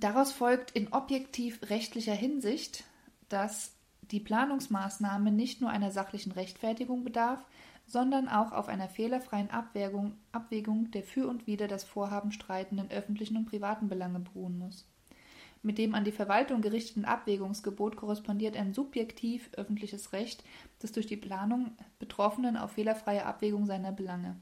Daraus 0.00 0.32
folgt 0.32 0.70
in 0.70 0.90
objektiv 0.94 1.60
rechtlicher 1.68 2.14
Hinsicht, 2.14 2.84
dass 3.28 3.72
die 4.10 4.20
Planungsmaßnahme 4.20 5.30
nicht 5.30 5.60
nur 5.60 5.68
einer 5.68 5.90
sachlichen 5.90 6.32
Rechtfertigung 6.32 7.04
bedarf, 7.04 7.44
sondern 7.86 8.28
auch 8.28 8.52
auf 8.52 8.68
einer 8.68 8.88
fehlerfreien 8.88 9.50
Abwägung, 9.50 10.14
Abwägung 10.32 10.90
der 10.90 11.02
für 11.02 11.28
und 11.28 11.46
wider 11.46 11.68
das 11.68 11.84
Vorhaben 11.84 12.32
streitenden 12.32 12.90
öffentlichen 12.90 13.36
und 13.36 13.46
privaten 13.46 13.88
Belange 13.88 14.20
beruhen 14.20 14.58
muss. 14.58 14.86
Mit 15.62 15.78
dem 15.78 15.94
an 15.94 16.04
die 16.04 16.12
Verwaltung 16.12 16.60
gerichteten 16.60 17.04
Abwägungsgebot 17.04 17.96
korrespondiert 17.96 18.56
ein 18.56 18.74
subjektiv 18.74 19.50
öffentliches 19.54 20.12
Recht 20.12 20.44
des 20.82 20.92
durch 20.92 21.06
die 21.06 21.16
Planung 21.16 21.72
Betroffenen 21.98 22.56
auf 22.56 22.72
fehlerfreie 22.72 23.24
Abwägung 23.24 23.66
seiner 23.66 23.92
Belange 23.92 24.36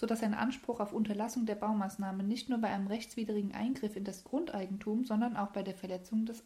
so 0.00 0.06
dass 0.06 0.22
ein 0.22 0.32
Anspruch 0.32 0.80
auf 0.80 0.94
Unterlassung 0.94 1.46
der 1.46 1.56
Baumaßnahme 1.56 2.22
nicht 2.22 2.48
nur 2.48 2.58
bei 2.58 2.68
einem 2.68 2.86
rechtswidrigen 2.86 3.54
Eingriff 3.54 3.96
in 3.96 4.04
das 4.04 4.24
Grundeigentum, 4.24 5.04
sondern 5.04 5.36
auch 5.36 5.48
bei 5.48 5.62
der 5.62 5.74
Verletzung 5.74 6.24
des 6.24 6.42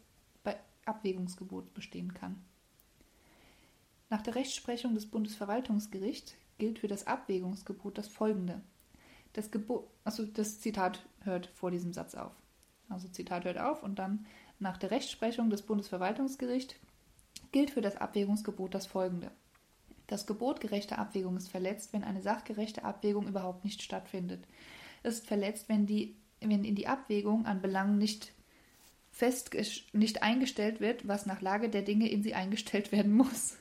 Abwägungsgebots 0.85 1.69
bestehen 1.71 2.13
kann. 2.13 2.43
Nach 4.09 4.21
der 4.21 4.35
Rechtsprechung 4.35 4.93
des 4.93 5.07
Bundesverwaltungsgerichts 5.07 6.35
gilt 6.57 6.79
für 6.79 6.87
das 6.87 7.07
Abwägungsgebot 7.07 7.97
das 7.97 8.07
folgende. 8.07 8.61
Das, 9.33 9.51
Gebot, 9.51 9.87
also 10.03 10.25
das 10.25 10.59
Zitat 10.61 11.05
hört 11.21 11.47
vor 11.47 11.71
diesem 11.71 11.91
Satz 11.91 12.15
auf. 12.15 12.31
Also 12.87 13.07
Zitat 13.07 13.45
hört 13.45 13.57
auf 13.57 13.83
und 13.83 13.99
dann 13.99 14.25
nach 14.59 14.77
der 14.77 14.91
Rechtsprechung 14.91 15.49
des 15.49 15.63
Bundesverwaltungsgerichts 15.63 16.75
gilt 17.51 17.71
für 17.71 17.81
das 17.81 17.97
Abwägungsgebot 17.97 18.73
das 18.73 18.85
folgende. 18.85 19.31
Das 20.07 20.27
Gebot 20.27 20.61
gerechter 20.61 20.99
Abwägung 20.99 21.35
ist 21.35 21.49
verletzt, 21.49 21.91
wenn 21.91 22.03
eine 22.03 22.21
sachgerechte 22.21 22.83
Abwägung 22.83 23.27
überhaupt 23.27 23.65
nicht 23.65 23.81
stattfindet. 23.81 24.45
Es 25.03 25.15
ist 25.15 25.27
verletzt, 25.27 25.67
wenn, 25.67 25.87
die, 25.87 26.15
wenn 26.39 26.63
in 26.63 26.75
die 26.75 26.87
Abwägung 26.87 27.45
an 27.45 27.61
Belangen 27.61 27.97
nicht 27.97 28.33
fest 29.11 29.55
nicht 29.93 30.21
eingestellt 30.21 30.79
wird, 30.79 31.07
was 31.07 31.25
nach 31.25 31.41
Lage 31.41 31.69
der 31.69 31.81
Dinge 31.81 32.09
in 32.09 32.21
sie 32.21 32.35
eingestellt 32.35 32.91
werden 32.91 33.13
muss. 33.13 33.57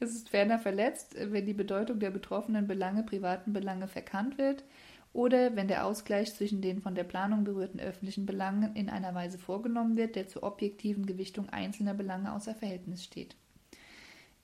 Es 0.00 0.14
ist 0.14 0.30
ferner 0.30 0.58
verletzt, 0.58 1.14
wenn 1.18 1.46
die 1.46 1.54
Bedeutung 1.54 2.00
der 2.00 2.10
betroffenen 2.10 2.66
Belange, 2.66 3.02
privaten 3.02 3.52
Belange 3.52 3.88
verkannt 3.88 4.38
wird 4.38 4.64
oder 5.12 5.54
wenn 5.56 5.68
der 5.68 5.86
Ausgleich 5.86 6.34
zwischen 6.34 6.62
den 6.62 6.80
von 6.80 6.94
der 6.94 7.04
Planung 7.04 7.44
berührten 7.44 7.80
öffentlichen 7.80 8.26
Belangen 8.26 8.74
in 8.74 8.88
einer 8.88 9.14
Weise 9.14 9.38
vorgenommen 9.38 9.96
wird, 9.96 10.16
der 10.16 10.28
zur 10.28 10.42
objektiven 10.42 11.06
Gewichtung 11.06 11.48
einzelner 11.50 11.94
Belange 11.94 12.32
außer 12.32 12.54
Verhältnis 12.54 13.04
steht. 13.04 13.36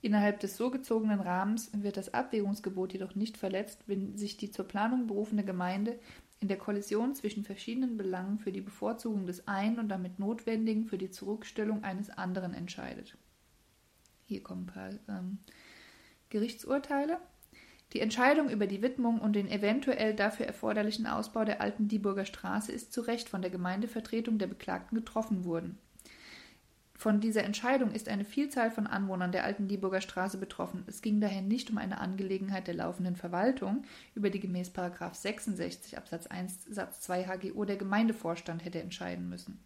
Innerhalb 0.01 0.39
des 0.41 0.57
so 0.57 0.71
gezogenen 0.71 1.21
Rahmens 1.21 1.71
wird 1.73 1.97
das 1.97 2.15
Abwägungsgebot 2.15 2.93
jedoch 2.93 3.17
nicht 3.17 3.37
verletzt, 3.37 3.83
wenn 3.87 4.17
sich 4.17 4.37
die 4.37 4.51
zur 4.51 4.69
Planung 4.69 5.09
berufene 5.09 5.45
Gemeinde 5.45 5.99
in 6.41 6.47
der 6.47 6.59
Kollision 6.59 7.17
zwischen 7.17 7.43
verschiedenen 7.43 7.97
Belangen 7.97 8.39
für 8.39 8.53
die 8.53 8.61
Bevorzugung 8.61 9.27
des 9.27 9.49
einen 9.49 9.81
und 9.81 9.89
damit 9.89 10.21
notwendigen 10.21 10.85
für 10.85 10.99
die 10.99 11.11
Zurückstellung 11.11 11.83
eines 11.83 12.11
anderen 12.11 12.55
entscheidet. 12.55 13.17
Hier 14.29 14.43
kommen 14.43 14.65
ein 14.65 14.67
paar 14.67 14.91
ähm, 15.09 15.39
Gerichtsurteile. 16.29 17.19
Die 17.95 18.01
Entscheidung 18.01 18.51
über 18.51 18.67
die 18.67 18.83
Widmung 18.83 19.19
und 19.19 19.33
den 19.33 19.49
eventuell 19.49 20.15
dafür 20.15 20.45
erforderlichen 20.45 21.07
Ausbau 21.07 21.47
der 21.47 21.63
alten 21.63 21.89
Dieburger 21.89 22.27
Straße 22.27 22.71
ist 22.71 22.93
zu 22.93 23.01
Recht 23.01 23.31
von 23.31 23.41
der 23.41 23.51
Gemeindevertretung 23.51 24.39
der 24.39 24.47
Beklagten 24.47 24.97
getroffen 24.97 25.47
worden. 25.47 25.79
Von 26.95 27.21
dieser 27.21 27.45
Entscheidung 27.45 27.93
ist 27.93 28.09
eine 28.09 28.27
Vielzahl 28.27 28.71
von 28.71 28.87
Anwohnern 28.87 29.33
der 29.33 29.45
alten 29.45 29.67
Dieburger 29.67 30.03
Straße 30.03 30.37
betroffen. 30.37 30.85
Es 30.89 31.01
ging 31.01 31.21
daher 31.21 31.41
nicht 31.41 31.71
um 31.71 31.79
eine 31.79 31.99
Angelegenheit 31.99 32.67
der 32.67 32.75
laufenden 32.75 33.17
Verwaltung, 33.17 33.85
über 34.15 34.29
die 34.29 34.41
gemäß 34.41 34.73
66 34.75 35.97
Absatz 35.97 36.27
1 36.27 36.67
Satz 36.67 37.01
2 37.01 37.25
HGO 37.25 37.65
der 37.65 37.77
Gemeindevorstand 37.77 38.65
hätte 38.65 38.83
entscheiden 38.83 39.29
müssen. 39.31 39.59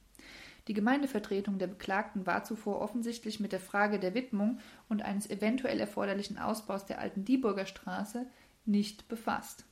Die 0.69 0.75
Gemeindevertretung 0.75 1.59
der 1.59 1.67
Beklagten 1.67 2.27
war 2.27 2.45
zuvor 2.45 2.81
offensichtlich 2.81 3.41
mit 3.41 3.53
der 3.53 3.61
Frage 3.61 3.99
der 3.99 4.15
Widmung 4.15 4.59
und 4.89 5.03
eines 5.03 5.29
eventuell 5.29 5.81
erforderlichen 5.81 6.39
Ausbaus 6.39 6.87
der 6.87 7.01
alten 7.01 7.25
Dieburger 7.25 7.67
Straße 7.67 8.27
nicht 8.65 9.09
befasst. 9.09 9.65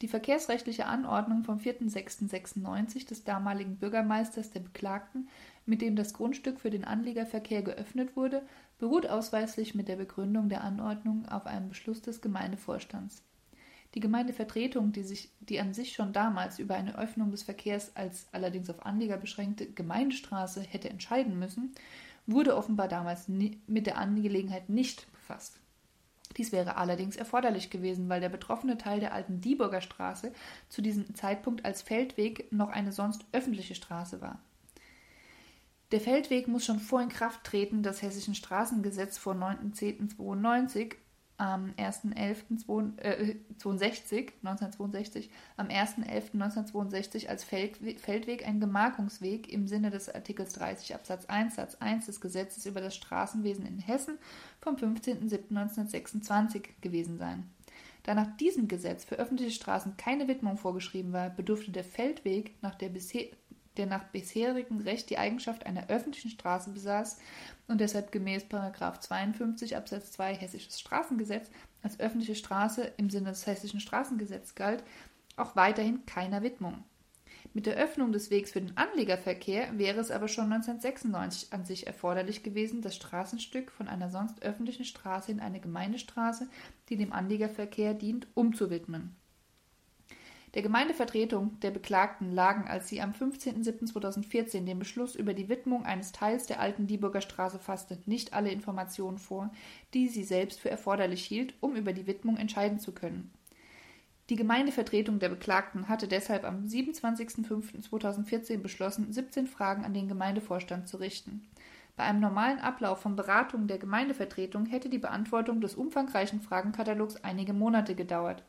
Die 0.00 0.08
verkehrsrechtliche 0.08 0.86
Anordnung 0.86 1.44
vom 1.44 1.58
4.6.96 1.58 3.06
des 3.06 3.24
damaligen 3.24 3.76
Bürgermeisters 3.76 4.50
der 4.50 4.60
Beklagten 4.60 5.28
mit 5.70 5.82
dem 5.82 5.94
das 5.94 6.14
Grundstück 6.14 6.60
für 6.60 6.70
den 6.70 6.84
Anliegerverkehr 6.84 7.62
geöffnet 7.62 8.16
wurde, 8.16 8.42
beruht 8.78 9.06
ausweislich 9.06 9.74
mit 9.74 9.88
der 9.88 9.96
Begründung 9.96 10.48
der 10.48 10.64
Anordnung 10.64 11.26
auf 11.28 11.46
einem 11.46 11.68
Beschluss 11.68 12.02
des 12.02 12.20
Gemeindevorstands. 12.20 13.22
Die 13.94 14.00
Gemeindevertretung, 14.00 14.92
die, 14.92 15.02
sich, 15.02 15.30
die 15.40 15.58
an 15.58 15.74
sich 15.74 15.92
schon 15.92 16.12
damals 16.12 16.58
über 16.58 16.76
eine 16.76 16.96
Öffnung 16.96 17.30
des 17.32 17.42
Verkehrs 17.42 17.96
als 17.96 18.28
allerdings 18.30 18.70
auf 18.70 18.86
Anlieger 18.86 19.16
beschränkte 19.16 19.66
Gemeindestraße 19.66 20.60
hätte 20.60 20.90
entscheiden 20.90 21.38
müssen, 21.38 21.74
wurde 22.26 22.56
offenbar 22.56 22.86
damals 22.86 23.26
mit 23.28 23.86
der 23.86 23.98
Angelegenheit 23.98 24.68
nicht 24.68 25.10
befasst. 25.12 25.58
Dies 26.36 26.52
wäre 26.52 26.76
allerdings 26.76 27.16
erforderlich 27.16 27.70
gewesen, 27.70 28.08
weil 28.08 28.20
der 28.20 28.28
betroffene 28.28 28.78
Teil 28.78 29.00
der 29.00 29.12
alten 29.12 29.40
Dieburger 29.40 29.80
Straße 29.80 30.32
zu 30.68 30.80
diesem 30.80 31.12
Zeitpunkt 31.16 31.64
als 31.64 31.82
Feldweg 31.82 32.52
noch 32.52 32.68
eine 32.68 32.92
sonst 32.92 33.24
öffentliche 33.32 33.74
Straße 33.74 34.20
war. 34.20 34.38
Der 35.90 36.00
Feldweg 36.00 36.46
muss 36.46 36.64
schon 36.64 36.78
vor 36.78 37.02
in 37.02 37.08
Kraft 37.08 37.42
treten 37.42 37.82
des 37.82 38.00
Hessischen 38.00 38.36
Straßengesetz 38.36 39.18
vor 39.18 39.34
9.10.92 39.34 40.94
am 41.40 41.72
1.11.1962 41.78 44.32
1962, 44.44 45.26
äh, 45.26 45.30
am 45.56 45.68
1.11.1962 45.68 47.28
als 47.28 47.44
Feldweg 47.44 48.46
ein 48.46 48.60
Gemarkungsweg 48.60 49.50
im 49.50 49.66
Sinne 49.66 49.90
des 49.90 50.14
Artikels 50.14 50.52
30 50.52 50.94
Absatz 50.94 51.24
1 51.26 51.56
Satz 51.56 51.76
1 51.76 52.04
des 52.06 52.20
Gesetzes 52.20 52.66
über 52.66 52.82
das 52.82 52.94
Straßenwesen 52.94 53.64
in 53.64 53.78
Hessen 53.78 54.18
vom 54.60 54.76
15.07.1926 54.76 56.64
gewesen 56.82 57.16
sein. 57.16 57.48
Da 58.02 58.14
nach 58.14 58.36
diesem 58.36 58.68
Gesetz 58.68 59.04
für 59.04 59.16
öffentliche 59.16 59.52
Straßen 59.52 59.96
keine 59.96 60.28
Widmung 60.28 60.58
vorgeschrieben 60.58 61.14
war, 61.14 61.30
bedurfte 61.30 61.70
der 61.70 61.84
Feldweg 61.84 62.52
nach 62.60 62.74
der 62.74 62.90
bisher 62.90 63.28
der 63.80 63.86
nach 63.86 64.04
bisherigem 64.04 64.80
Recht 64.80 65.08
die 65.08 65.16
Eigenschaft 65.16 65.64
einer 65.64 65.88
öffentlichen 65.88 66.28
Straße 66.28 66.70
besaß 66.70 67.18
und 67.66 67.80
deshalb 67.80 68.12
gemäß 68.12 68.44
52 68.46 69.74
Absatz 69.74 70.12
2 70.12 70.34
Hessisches 70.34 70.78
Straßengesetz 70.78 71.50
als 71.82 71.98
öffentliche 71.98 72.34
Straße 72.34 72.92
im 72.98 73.08
Sinne 73.08 73.30
des 73.30 73.46
Hessischen 73.46 73.80
Straßengesetzes 73.80 74.54
galt, 74.54 74.84
auch 75.36 75.56
weiterhin 75.56 76.04
keiner 76.04 76.42
Widmung. 76.42 76.84
Mit 77.54 77.64
der 77.64 77.76
Öffnung 77.76 78.12
des 78.12 78.30
Wegs 78.30 78.52
für 78.52 78.60
den 78.60 78.76
Anliegerverkehr 78.76 79.78
wäre 79.78 79.98
es 79.98 80.10
aber 80.10 80.28
schon 80.28 80.52
1996 80.52 81.54
an 81.54 81.64
sich 81.64 81.86
erforderlich 81.86 82.42
gewesen, 82.42 82.82
das 82.82 82.96
Straßenstück 82.96 83.70
von 83.70 83.88
einer 83.88 84.10
sonst 84.10 84.42
öffentlichen 84.42 84.84
Straße 84.84 85.32
in 85.32 85.40
eine 85.40 85.58
Gemeindestraße, 85.58 86.50
die 86.90 86.98
dem 86.98 87.14
Anliegerverkehr 87.14 87.94
dient, 87.94 88.26
umzuwidmen. 88.34 89.16
Der 90.54 90.62
Gemeindevertretung 90.62 91.60
der 91.60 91.70
Beklagten 91.70 92.32
lagen, 92.32 92.66
als 92.66 92.88
sie 92.88 93.00
am 93.00 93.12
15.07.2014 93.12 94.64
den 94.64 94.80
Beschluss 94.80 95.14
über 95.14 95.32
die 95.32 95.48
Widmung 95.48 95.84
eines 95.84 96.10
Teils 96.10 96.46
der 96.46 96.58
alten 96.58 96.88
Dieburger 96.88 97.20
Straße 97.20 97.60
fasste, 97.60 97.98
nicht 98.06 98.32
alle 98.32 98.50
Informationen 98.50 99.18
vor, 99.18 99.52
die 99.94 100.08
sie 100.08 100.24
selbst 100.24 100.58
für 100.58 100.70
erforderlich 100.70 101.24
hielt, 101.24 101.54
um 101.60 101.76
über 101.76 101.92
die 101.92 102.08
Widmung 102.08 102.36
entscheiden 102.36 102.80
zu 102.80 102.90
können. 102.92 103.30
Die 104.28 104.36
Gemeindevertretung 104.36 105.20
der 105.20 105.28
Beklagten 105.28 105.88
hatte 105.88 106.08
deshalb 106.08 106.44
am 106.44 106.64
27.05.2014 106.64 108.58
beschlossen, 108.58 109.12
17 109.12 109.46
Fragen 109.46 109.84
an 109.84 109.94
den 109.94 110.08
Gemeindevorstand 110.08 110.88
zu 110.88 110.96
richten. 110.96 111.48
Bei 111.96 112.04
einem 112.04 112.20
normalen 112.20 112.60
Ablauf 112.60 113.00
von 113.00 113.16
Beratungen 113.16 113.68
der 113.68 113.78
Gemeindevertretung 113.78 114.66
hätte 114.66 114.88
die 114.88 114.98
Beantwortung 114.98 115.60
des 115.60 115.74
umfangreichen 115.74 116.40
Fragenkatalogs 116.40 117.16
einige 117.16 117.52
Monate 117.52 117.94
gedauert. 117.94 118.42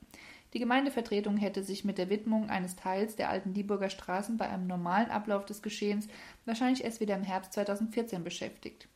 Die 0.54 0.60
Gemeindevertretung 0.60 1.38
hätte 1.38 1.64
sich 1.64 1.86
mit 1.86 1.98
der 1.98 2.10
Widmung 2.10 2.50
eines 2.50 2.76
Teils 2.76 3.16
der 3.16 3.30
alten 3.30 3.54
Dieburger 3.54 3.90
Straßen 3.90 4.38
bei 4.38 4.50
einem 4.50 4.68
normalen 4.68 5.10
Ablauf 5.10 5.46
des 5.46 5.62
Geschehens 5.62 6.08
wahrscheinlich 6.46 6.84
erst 6.84 7.00
wieder 7.00 7.16
im 7.16 7.24
Herbst 7.24 7.54
2014 7.54 8.24
beschäftigt. 8.24 8.90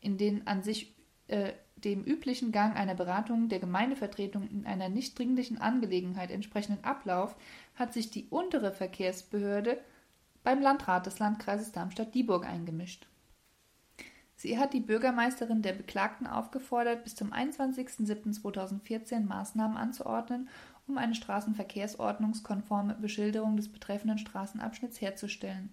In 0.00 0.18
den 0.18 0.46
an 0.46 0.62
sich 0.62 0.94
äh, 1.28 1.52
dem 1.76 2.02
üblichen 2.04 2.52
Gang 2.52 2.76
einer 2.76 2.94
Beratung 2.94 3.48
der 3.48 3.60
Gemeindevertretung 3.60 4.48
in 4.48 4.66
einer 4.66 4.88
nicht 4.88 5.18
dringlichen 5.18 5.60
Angelegenheit 5.60 6.30
entsprechenden 6.30 6.84
Ablauf 6.84 7.36
hat 7.76 7.92
sich 7.92 8.10
die 8.10 8.26
untere 8.28 8.72
Verkehrsbehörde 8.72 9.78
beim 10.42 10.60
Landrat 10.60 11.06
des 11.06 11.18
Landkreises 11.18 11.72
Darmstadt-Dieburg 11.72 12.46
eingemischt. 12.46 13.06
Sie 14.40 14.58
hat 14.58 14.72
die 14.72 14.80
Bürgermeisterin 14.80 15.60
der 15.60 15.74
Beklagten 15.74 16.26
aufgefordert, 16.26 17.04
bis 17.04 17.14
zum 17.14 17.30
21.07.2014 17.30 19.20
Maßnahmen 19.26 19.76
anzuordnen, 19.76 20.48
um 20.90 20.98
eine 20.98 21.14
straßenverkehrsordnungskonforme 21.14 22.94
Beschilderung 22.94 23.56
des 23.56 23.68
betreffenden 23.68 24.18
Straßenabschnitts 24.18 25.00
herzustellen. 25.00 25.70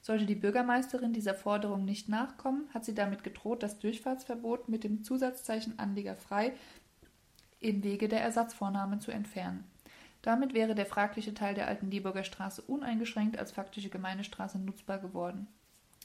Sollte 0.00 0.24
die 0.24 0.34
Bürgermeisterin 0.34 1.12
dieser 1.12 1.34
Forderung 1.34 1.84
nicht 1.84 2.08
nachkommen, 2.08 2.68
hat 2.72 2.84
sie 2.84 2.94
damit 2.94 3.22
gedroht, 3.24 3.62
das 3.62 3.78
Durchfahrtsverbot 3.78 4.68
mit 4.68 4.84
dem 4.84 5.02
Zusatzzeichen 5.02 5.78
Anlieger 5.78 6.16
frei 6.16 6.52
im 7.60 7.82
Wege 7.82 8.08
der 8.08 8.22
Ersatzvornahme 8.22 9.00
zu 9.00 9.10
entfernen. 9.10 9.64
Damit 10.22 10.54
wäre 10.54 10.74
der 10.74 10.86
fragliche 10.86 11.34
Teil 11.34 11.54
der 11.54 11.66
alten 11.66 11.90
Dieburger 11.90 12.24
Straße 12.24 12.62
uneingeschränkt 12.62 13.38
als 13.38 13.52
faktische 13.52 13.90
Gemeindestraße 13.90 14.58
nutzbar 14.58 14.98
geworden. 14.98 15.46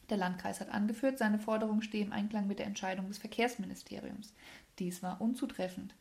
Der 0.10 0.18
Landkreis 0.18 0.60
hat 0.60 0.70
angeführt, 0.70 1.18
seine 1.18 1.40
Forderung 1.40 1.82
stehe 1.82 2.06
im 2.06 2.12
Einklang 2.12 2.48
mit 2.48 2.60
der 2.60 2.68
Entscheidung 2.68 3.08
des 3.08 3.18
Verkehrsministeriums. 3.18 4.34
Dies 4.80 5.02
war 5.02 5.20
unzutreffend. 5.22 5.96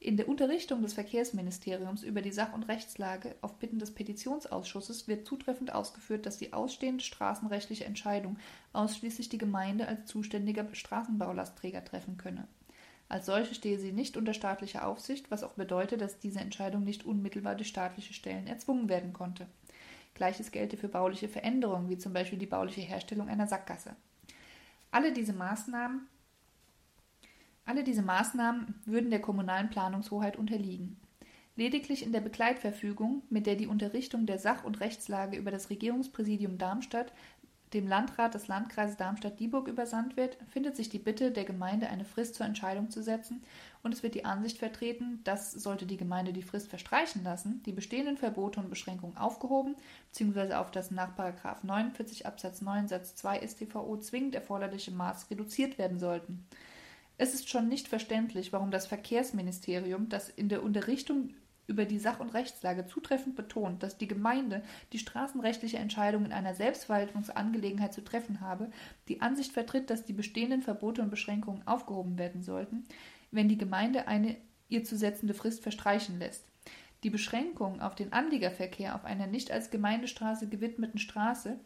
In 0.00 0.16
der 0.16 0.28
Unterrichtung 0.28 0.82
des 0.82 0.94
Verkehrsministeriums 0.94 2.04
über 2.04 2.22
die 2.22 2.30
Sach- 2.30 2.52
und 2.52 2.68
Rechtslage 2.68 3.34
auf 3.40 3.58
Bitten 3.58 3.80
des 3.80 3.92
Petitionsausschusses 3.92 5.08
wird 5.08 5.26
zutreffend 5.26 5.74
ausgeführt, 5.74 6.24
dass 6.24 6.38
die 6.38 6.52
ausstehende 6.52 7.02
straßenrechtliche 7.02 7.84
Entscheidung 7.84 8.38
ausschließlich 8.72 9.28
die 9.28 9.38
Gemeinde 9.38 9.88
als 9.88 10.06
zuständiger 10.06 10.66
Straßenbaulastträger 10.72 11.84
treffen 11.84 12.16
könne. 12.16 12.46
Als 13.08 13.26
solche 13.26 13.54
stehe 13.54 13.78
sie 13.78 13.90
nicht 13.90 14.16
unter 14.16 14.34
staatlicher 14.34 14.86
Aufsicht, 14.86 15.30
was 15.32 15.42
auch 15.42 15.54
bedeutet, 15.54 16.00
dass 16.00 16.20
diese 16.20 16.40
Entscheidung 16.40 16.84
nicht 16.84 17.04
unmittelbar 17.04 17.56
durch 17.56 17.68
staatliche 17.68 18.14
Stellen 18.14 18.46
erzwungen 18.46 18.88
werden 18.88 19.12
konnte. 19.12 19.46
Gleiches 20.14 20.52
gelte 20.52 20.76
für 20.76 20.88
bauliche 20.88 21.28
Veränderungen, 21.28 21.88
wie 21.88 21.98
zum 21.98 22.12
Beispiel 22.12 22.38
die 22.38 22.46
bauliche 22.46 22.82
Herstellung 22.82 23.28
einer 23.28 23.46
Sackgasse. 23.48 23.96
Alle 24.90 25.12
diese 25.12 25.32
Maßnahmen, 25.32 26.06
alle 27.68 27.84
diese 27.84 28.02
Maßnahmen 28.02 28.74
würden 28.86 29.10
der 29.10 29.20
kommunalen 29.20 29.70
Planungshoheit 29.70 30.36
unterliegen. 30.36 30.96
Lediglich 31.54 32.04
in 32.04 32.12
der 32.12 32.20
Begleitverfügung, 32.20 33.22
mit 33.30 33.46
der 33.46 33.56
die 33.56 33.66
Unterrichtung 33.66 34.26
der 34.26 34.38
Sach- 34.38 34.64
und 34.64 34.80
Rechtslage 34.80 35.36
über 35.36 35.50
das 35.50 35.70
Regierungspräsidium 35.70 36.56
Darmstadt 36.56 37.12
dem 37.74 37.86
Landrat 37.86 38.34
des 38.34 38.48
Landkreises 38.48 38.96
Darmstadt-Dieburg 38.96 39.68
übersandt 39.68 40.16
wird, 40.16 40.38
findet 40.50 40.76
sich 40.76 40.88
die 40.88 40.98
Bitte 40.98 41.30
der 41.30 41.44
Gemeinde, 41.44 41.88
eine 41.88 42.04
Frist 42.04 42.34
zur 42.34 42.46
Entscheidung 42.46 42.90
zu 42.90 43.02
setzen, 43.02 43.42
und 43.82 43.92
es 43.92 44.02
wird 44.02 44.14
die 44.14 44.24
Ansicht 44.24 44.58
vertreten, 44.58 45.20
dass, 45.24 45.52
sollte 45.52 45.86
die 45.86 45.96
Gemeinde 45.96 46.32
die 46.32 46.42
Frist 46.42 46.68
verstreichen 46.68 47.22
lassen, 47.22 47.62
die 47.64 47.72
bestehenden 47.72 48.16
Verbote 48.16 48.60
und 48.60 48.70
Beschränkungen 48.70 49.16
aufgehoben 49.16 49.76
bzw. 50.12 50.54
auf 50.54 50.70
das 50.70 50.90
nach 50.90 51.12
49 51.62 52.26
Absatz 52.26 52.60
9 52.60 52.88
Satz 52.88 53.14
2 53.16 53.46
StVO 53.46 53.98
zwingend 53.98 54.34
erforderliche 54.34 54.90
Maß 54.90 55.30
reduziert 55.30 55.78
werden 55.78 55.98
sollten. 55.98 56.46
Es 57.18 57.34
ist 57.34 57.50
schon 57.50 57.68
nicht 57.68 57.88
verständlich, 57.88 58.52
warum 58.52 58.70
das 58.70 58.86
Verkehrsministerium, 58.86 60.08
das 60.08 60.28
in 60.28 60.48
der 60.48 60.62
Unterrichtung 60.62 61.34
über 61.66 61.84
die 61.84 61.98
Sach- 61.98 62.20
und 62.20 62.32
Rechtslage 62.32 62.86
zutreffend 62.86 63.36
betont, 63.36 63.82
dass 63.82 63.98
die 63.98 64.08
Gemeinde 64.08 64.62
die 64.92 64.98
straßenrechtliche 64.98 65.76
Entscheidung 65.76 66.24
in 66.24 66.32
einer 66.32 66.54
Selbstverwaltungsangelegenheit 66.54 67.92
zu 67.92 68.02
treffen 68.02 68.40
habe, 68.40 68.70
die 69.08 69.20
Ansicht 69.20 69.52
vertritt, 69.52 69.90
dass 69.90 70.04
die 70.04 70.14
bestehenden 70.14 70.62
Verbote 70.62 71.02
und 71.02 71.10
Beschränkungen 71.10 71.66
aufgehoben 71.66 72.18
werden 72.18 72.42
sollten, 72.42 72.84
wenn 73.30 73.48
die 73.48 73.58
Gemeinde 73.58 74.08
eine 74.08 74.36
ihr 74.68 74.84
zu 74.84 74.96
setzende 74.96 75.34
Frist 75.34 75.62
verstreichen 75.62 76.18
lässt. 76.18 76.46
Die 77.02 77.10
Beschränkung 77.10 77.80
auf 77.80 77.94
den 77.94 78.12
Anliegerverkehr 78.12 78.94
auf 78.94 79.04
einer 79.04 79.26
nicht 79.26 79.50
als 79.50 79.70
Gemeindestraße 79.70 80.48
gewidmeten 80.48 80.98
Straße 80.98 81.58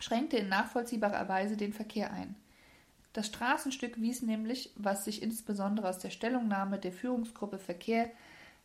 schränkte 0.00 0.38
in 0.38 0.48
nachvollziehbarer 0.48 1.28
Weise 1.28 1.56
den 1.56 1.72
Verkehr 1.72 2.12
ein. 2.12 2.34
Das 3.16 3.28
Straßenstück 3.28 3.98
wies 3.98 4.20
nämlich, 4.20 4.72
was 4.76 5.06
sich 5.06 5.22
insbesondere 5.22 5.88
aus 5.88 5.98
der 5.98 6.10
Stellungnahme 6.10 6.78
der 6.78 6.92
Führungsgruppe 6.92 7.58
Verkehr 7.58 8.10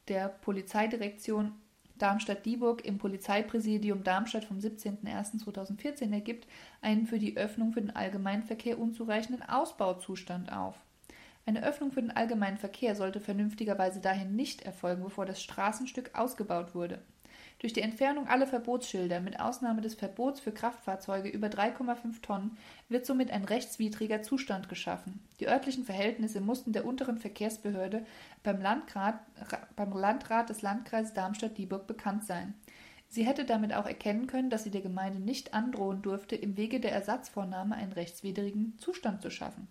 der 0.09 0.27
Polizeidirektion 0.27 1.53
Darmstadt-Dieburg 1.97 2.83
im 2.83 2.97
Polizeipräsidium 2.97 4.03
Darmstadt 4.03 4.43
vom 4.43 4.57
17.01.2014 4.57 6.11
ergibt, 6.11 6.47
einen 6.81 7.07
für 7.07 7.17
die 7.17 7.37
Öffnung 7.37 7.71
für 7.71 7.79
den 7.79 7.95
Allgemeinverkehr 7.95 8.77
unzureichenden 8.77 9.41
Ausbauzustand 9.41 10.51
auf. 10.51 10.75
Eine 11.45 11.63
Öffnung 11.63 11.93
für 11.93 12.01
den 12.01 12.11
allgemeinen 12.11 12.57
Verkehr 12.57 12.97
sollte 12.97 13.21
vernünftigerweise 13.21 14.01
dahin 14.01 14.35
nicht 14.35 14.63
erfolgen, 14.63 15.03
bevor 15.03 15.25
das 15.25 15.41
Straßenstück 15.41 16.11
ausgebaut 16.13 16.75
wurde. 16.75 16.99
Durch 17.61 17.73
die 17.73 17.81
Entfernung 17.81 18.27
aller 18.27 18.47
Verbotsschilder 18.47 19.19
mit 19.19 19.39
Ausnahme 19.39 19.81
des 19.81 19.93
Verbots 19.93 20.39
für 20.39 20.51
Kraftfahrzeuge 20.51 21.29
über 21.29 21.45
3,5 21.45 22.19
Tonnen 22.23 22.57
wird 22.89 23.05
somit 23.05 23.29
ein 23.29 23.45
rechtswidriger 23.45 24.23
Zustand 24.23 24.67
geschaffen. 24.67 25.23
Die 25.39 25.47
örtlichen 25.47 25.83
Verhältnisse 25.83 26.41
mussten 26.41 26.73
der 26.73 26.85
unteren 26.85 27.19
Verkehrsbehörde 27.19 28.03
beim 28.41 28.59
Landrat, 28.59 29.19
beim 29.75 29.93
Landrat 29.93 30.49
des 30.49 30.63
Landkreises 30.63 31.13
Darmstadt-Dieburg 31.13 31.85
bekannt 31.85 32.25
sein. 32.25 32.55
Sie 33.09 33.27
hätte 33.27 33.45
damit 33.45 33.75
auch 33.75 33.85
erkennen 33.85 34.25
können, 34.25 34.49
dass 34.49 34.63
sie 34.63 34.71
der 34.71 34.81
Gemeinde 34.81 35.19
nicht 35.19 35.53
androhen 35.53 36.01
durfte, 36.01 36.35
im 36.35 36.57
Wege 36.57 36.79
der 36.79 36.93
Ersatzvornahme 36.93 37.75
einen 37.75 37.93
rechtswidrigen 37.93 38.73
Zustand 38.79 39.21
zu 39.21 39.29
schaffen. 39.29 39.67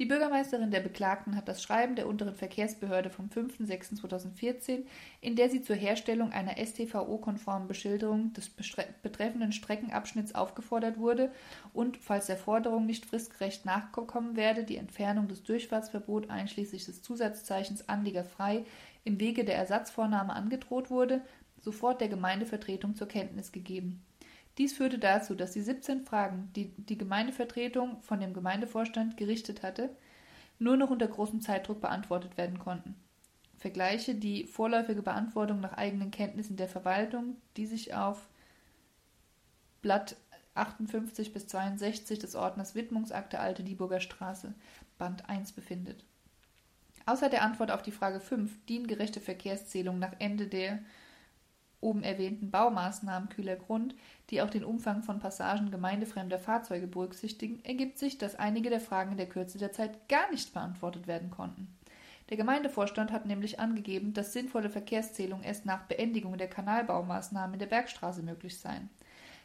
Die 0.00 0.06
Bürgermeisterin 0.06 0.70
der 0.70 0.80
Beklagten 0.80 1.36
hat 1.36 1.46
das 1.46 1.62
Schreiben 1.62 1.94
der 1.94 2.08
unteren 2.08 2.34
Verkehrsbehörde 2.34 3.10
vom 3.10 3.26
5.06.2014, 3.28 4.86
in 5.20 5.36
der 5.36 5.50
sie 5.50 5.60
zur 5.60 5.76
Herstellung 5.76 6.32
einer 6.32 6.56
STVO-konformen 6.56 7.68
Beschilderung 7.68 8.32
des 8.32 8.48
betreffenden 8.48 9.52
Streckenabschnitts 9.52 10.34
aufgefordert 10.34 10.96
wurde 10.96 11.30
und, 11.74 11.98
falls 11.98 12.28
der 12.28 12.38
Forderung 12.38 12.86
nicht 12.86 13.04
fristgerecht 13.04 13.66
nachgekommen 13.66 14.36
werde, 14.36 14.64
die 14.64 14.78
Entfernung 14.78 15.28
des 15.28 15.42
Durchfahrtsverbots 15.42 16.30
einschließlich 16.30 16.86
des 16.86 17.02
Zusatzzeichens 17.02 17.86
Anlieger 17.90 18.24
frei 18.24 18.64
im 19.04 19.20
Wege 19.20 19.44
der 19.44 19.56
Ersatzvornahme 19.56 20.32
angedroht 20.32 20.88
wurde, 20.88 21.20
sofort 21.60 22.00
der 22.00 22.08
Gemeindevertretung 22.08 22.94
zur 22.94 23.06
Kenntnis 23.06 23.52
gegeben. 23.52 24.02
Dies 24.60 24.74
führte 24.74 24.98
dazu, 24.98 25.34
dass 25.34 25.52
die 25.52 25.62
17 25.62 26.04
Fragen, 26.04 26.50
die 26.54 26.74
die 26.76 26.98
Gemeindevertretung 26.98 28.02
von 28.02 28.20
dem 28.20 28.34
Gemeindevorstand 28.34 29.16
gerichtet 29.16 29.62
hatte, 29.62 29.88
nur 30.58 30.76
noch 30.76 30.90
unter 30.90 31.08
großem 31.08 31.40
Zeitdruck 31.40 31.80
beantwortet 31.80 32.36
werden 32.36 32.58
konnten. 32.58 32.94
Vergleiche 33.56 34.14
die 34.14 34.44
vorläufige 34.44 35.00
Beantwortung 35.00 35.60
nach 35.60 35.72
eigenen 35.72 36.10
Kenntnissen 36.10 36.58
der 36.58 36.68
Verwaltung, 36.68 37.38
die 37.56 37.64
sich 37.64 37.94
auf 37.94 38.28
Blatt 39.80 40.16
58 40.52 41.32
bis 41.32 41.46
62 41.46 42.18
des 42.18 42.34
Ordners 42.34 42.74
Widmungsakte 42.74 43.40
Alte 43.40 43.62
Dieburger 43.62 44.00
Straße, 44.00 44.52
Band 44.98 45.26
1 45.26 45.52
befindet. 45.52 46.04
Außer 47.06 47.30
der 47.30 47.44
Antwort 47.44 47.70
auf 47.70 47.80
die 47.80 47.92
Frage 47.92 48.20
5, 48.20 48.66
diengerechte 48.66 49.22
Verkehrszählung 49.22 49.98
nach 49.98 50.12
Ende 50.18 50.48
der 50.48 50.80
oben 51.80 52.02
erwähnten 52.02 52.50
Baumaßnahmen 52.50 53.28
kühler 53.28 53.56
Grund, 53.56 53.94
die 54.30 54.42
auch 54.42 54.50
den 54.50 54.64
Umfang 54.64 55.02
von 55.02 55.18
Passagen 55.18 55.70
gemeindefremder 55.70 56.38
Fahrzeuge 56.38 56.86
berücksichtigen, 56.86 57.64
ergibt 57.64 57.98
sich, 57.98 58.18
dass 58.18 58.36
einige 58.36 58.70
der 58.70 58.80
Fragen 58.80 59.12
in 59.12 59.18
der 59.18 59.28
Kürze 59.28 59.58
der 59.58 59.72
Zeit 59.72 60.08
gar 60.08 60.30
nicht 60.30 60.52
beantwortet 60.52 61.06
werden 61.06 61.30
konnten. 61.30 61.68
Der 62.28 62.36
Gemeindevorstand 62.36 63.10
hat 63.10 63.26
nämlich 63.26 63.58
angegeben, 63.58 64.12
dass 64.14 64.32
sinnvolle 64.32 64.70
Verkehrszählung 64.70 65.42
erst 65.42 65.66
nach 65.66 65.82
Beendigung 65.82 66.38
der 66.38 66.48
Kanalbaumaßnahmen 66.48 67.54
in 67.54 67.58
der 67.58 67.66
Bergstraße 67.66 68.22
möglich 68.22 68.58
seien. 68.58 68.88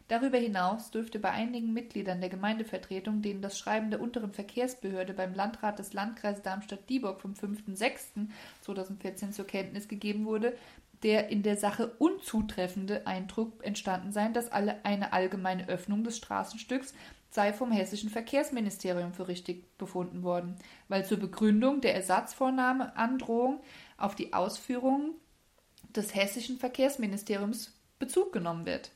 Darüber 0.08 0.38
hinaus 0.38 0.91
dürfte 0.91 1.17
bei 1.17 1.32
einigen 1.32 1.74
Mitgliedern 1.74 2.21
der 2.21 2.30
Gemeindevertretung, 2.30 3.24
denen 3.24 3.41
das 3.41 3.58
Schreiben 3.58 3.89
der 3.89 4.00
unteren 4.02 4.32
Verkehrsbehörde 4.32 5.13
beim 5.13 5.34
Landrat 5.34 5.80
des 5.80 5.93
Landkreises 5.93 6.43
Darmstadt-Dieburg 6.43 7.19
vom 7.21 7.34
5.6.2014 7.34 9.32
zur 9.32 9.48
Kenntnis 9.48 9.88
gegeben 9.88 10.26
wurde, 10.26 10.56
der 11.06 11.30
in 11.30 11.44
der 11.44 11.56
Sache 11.56 11.94
unzutreffende 12.00 13.06
Eindruck 13.06 13.63
entstanden 13.63 14.12
sein, 14.12 14.34
dass 14.34 14.52
alle 14.52 14.84
eine 14.84 15.13
allgemeine 15.13 15.70
Öffnung 15.70 16.04
des 16.04 16.18
Straßenstücks 16.18 16.96
sei 17.30 17.54
vom 17.54 17.72
hessischen 17.72 18.10
Verkehrsministerium 18.10 19.13
für 19.13 19.28
richtig 19.28 19.78
befunden 19.78 20.24
worden, 20.24 20.56
weil 20.88 21.06
zur 21.06 21.20
Begründung 21.20 21.80
der 21.80 21.94
Ersatzvornahme 21.94 22.98
Androhung 22.98 23.62
auf 23.98 24.15
die 24.15 24.34
Ausführungen 24.34 25.13
des 25.96 26.15
hessischen 26.15 26.58
Verkehrsministeriums 26.58 27.80
Bezug 28.00 28.34
genommen 28.34 28.65
wird. 28.65 28.89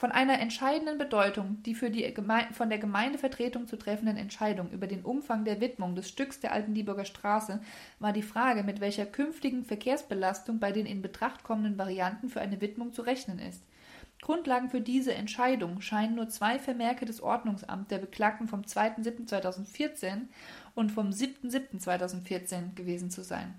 Von 0.00 0.12
einer 0.12 0.40
entscheidenden 0.40 0.96
Bedeutung, 0.96 1.62
die 1.62 1.74
für 1.74 1.90
die 1.90 2.10
von 2.52 2.70
der 2.70 2.78
Gemeindevertretung 2.78 3.66
zu 3.66 3.76
treffenden 3.76 4.16
Entscheidung 4.16 4.70
über 4.70 4.86
den 4.86 5.02
Umfang 5.02 5.44
der 5.44 5.60
Widmung 5.60 5.94
des 5.94 6.08
Stücks 6.08 6.40
der 6.40 6.52
alten 6.52 6.72
Dieburger 6.72 7.04
Straße 7.04 7.60
war 7.98 8.14
die 8.14 8.22
Frage, 8.22 8.62
mit 8.62 8.80
welcher 8.80 9.04
künftigen 9.04 9.66
Verkehrsbelastung 9.66 10.58
bei 10.58 10.72
den 10.72 10.86
in 10.86 11.02
Betracht 11.02 11.44
kommenden 11.44 11.76
Varianten 11.76 12.30
für 12.30 12.40
eine 12.40 12.62
Widmung 12.62 12.94
zu 12.94 13.02
rechnen 13.02 13.38
ist. 13.38 13.62
Grundlagen 14.22 14.70
für 14.70 14.80
diese 14.80 15.12
Entscheidung 15.12 15.82
scheinen 15.82 16.14
nur 16.14 16.30
zwei 16.30 16.58
Vermerke 16.58 17.04
des 17.04 17.20
Ordnungsamts 17.20 17.88
der 17.88 17.98
Beklagten 17.98 18.48
vom 18.48 18.62
2.7.2014 18.62 20.28
und 20.74 20.92
vom 20.92 21.10
7.7.2014 21.10 22.74
gewesen 22.74 23.10
zu 23.10 23.22
sein. 23.22 23.54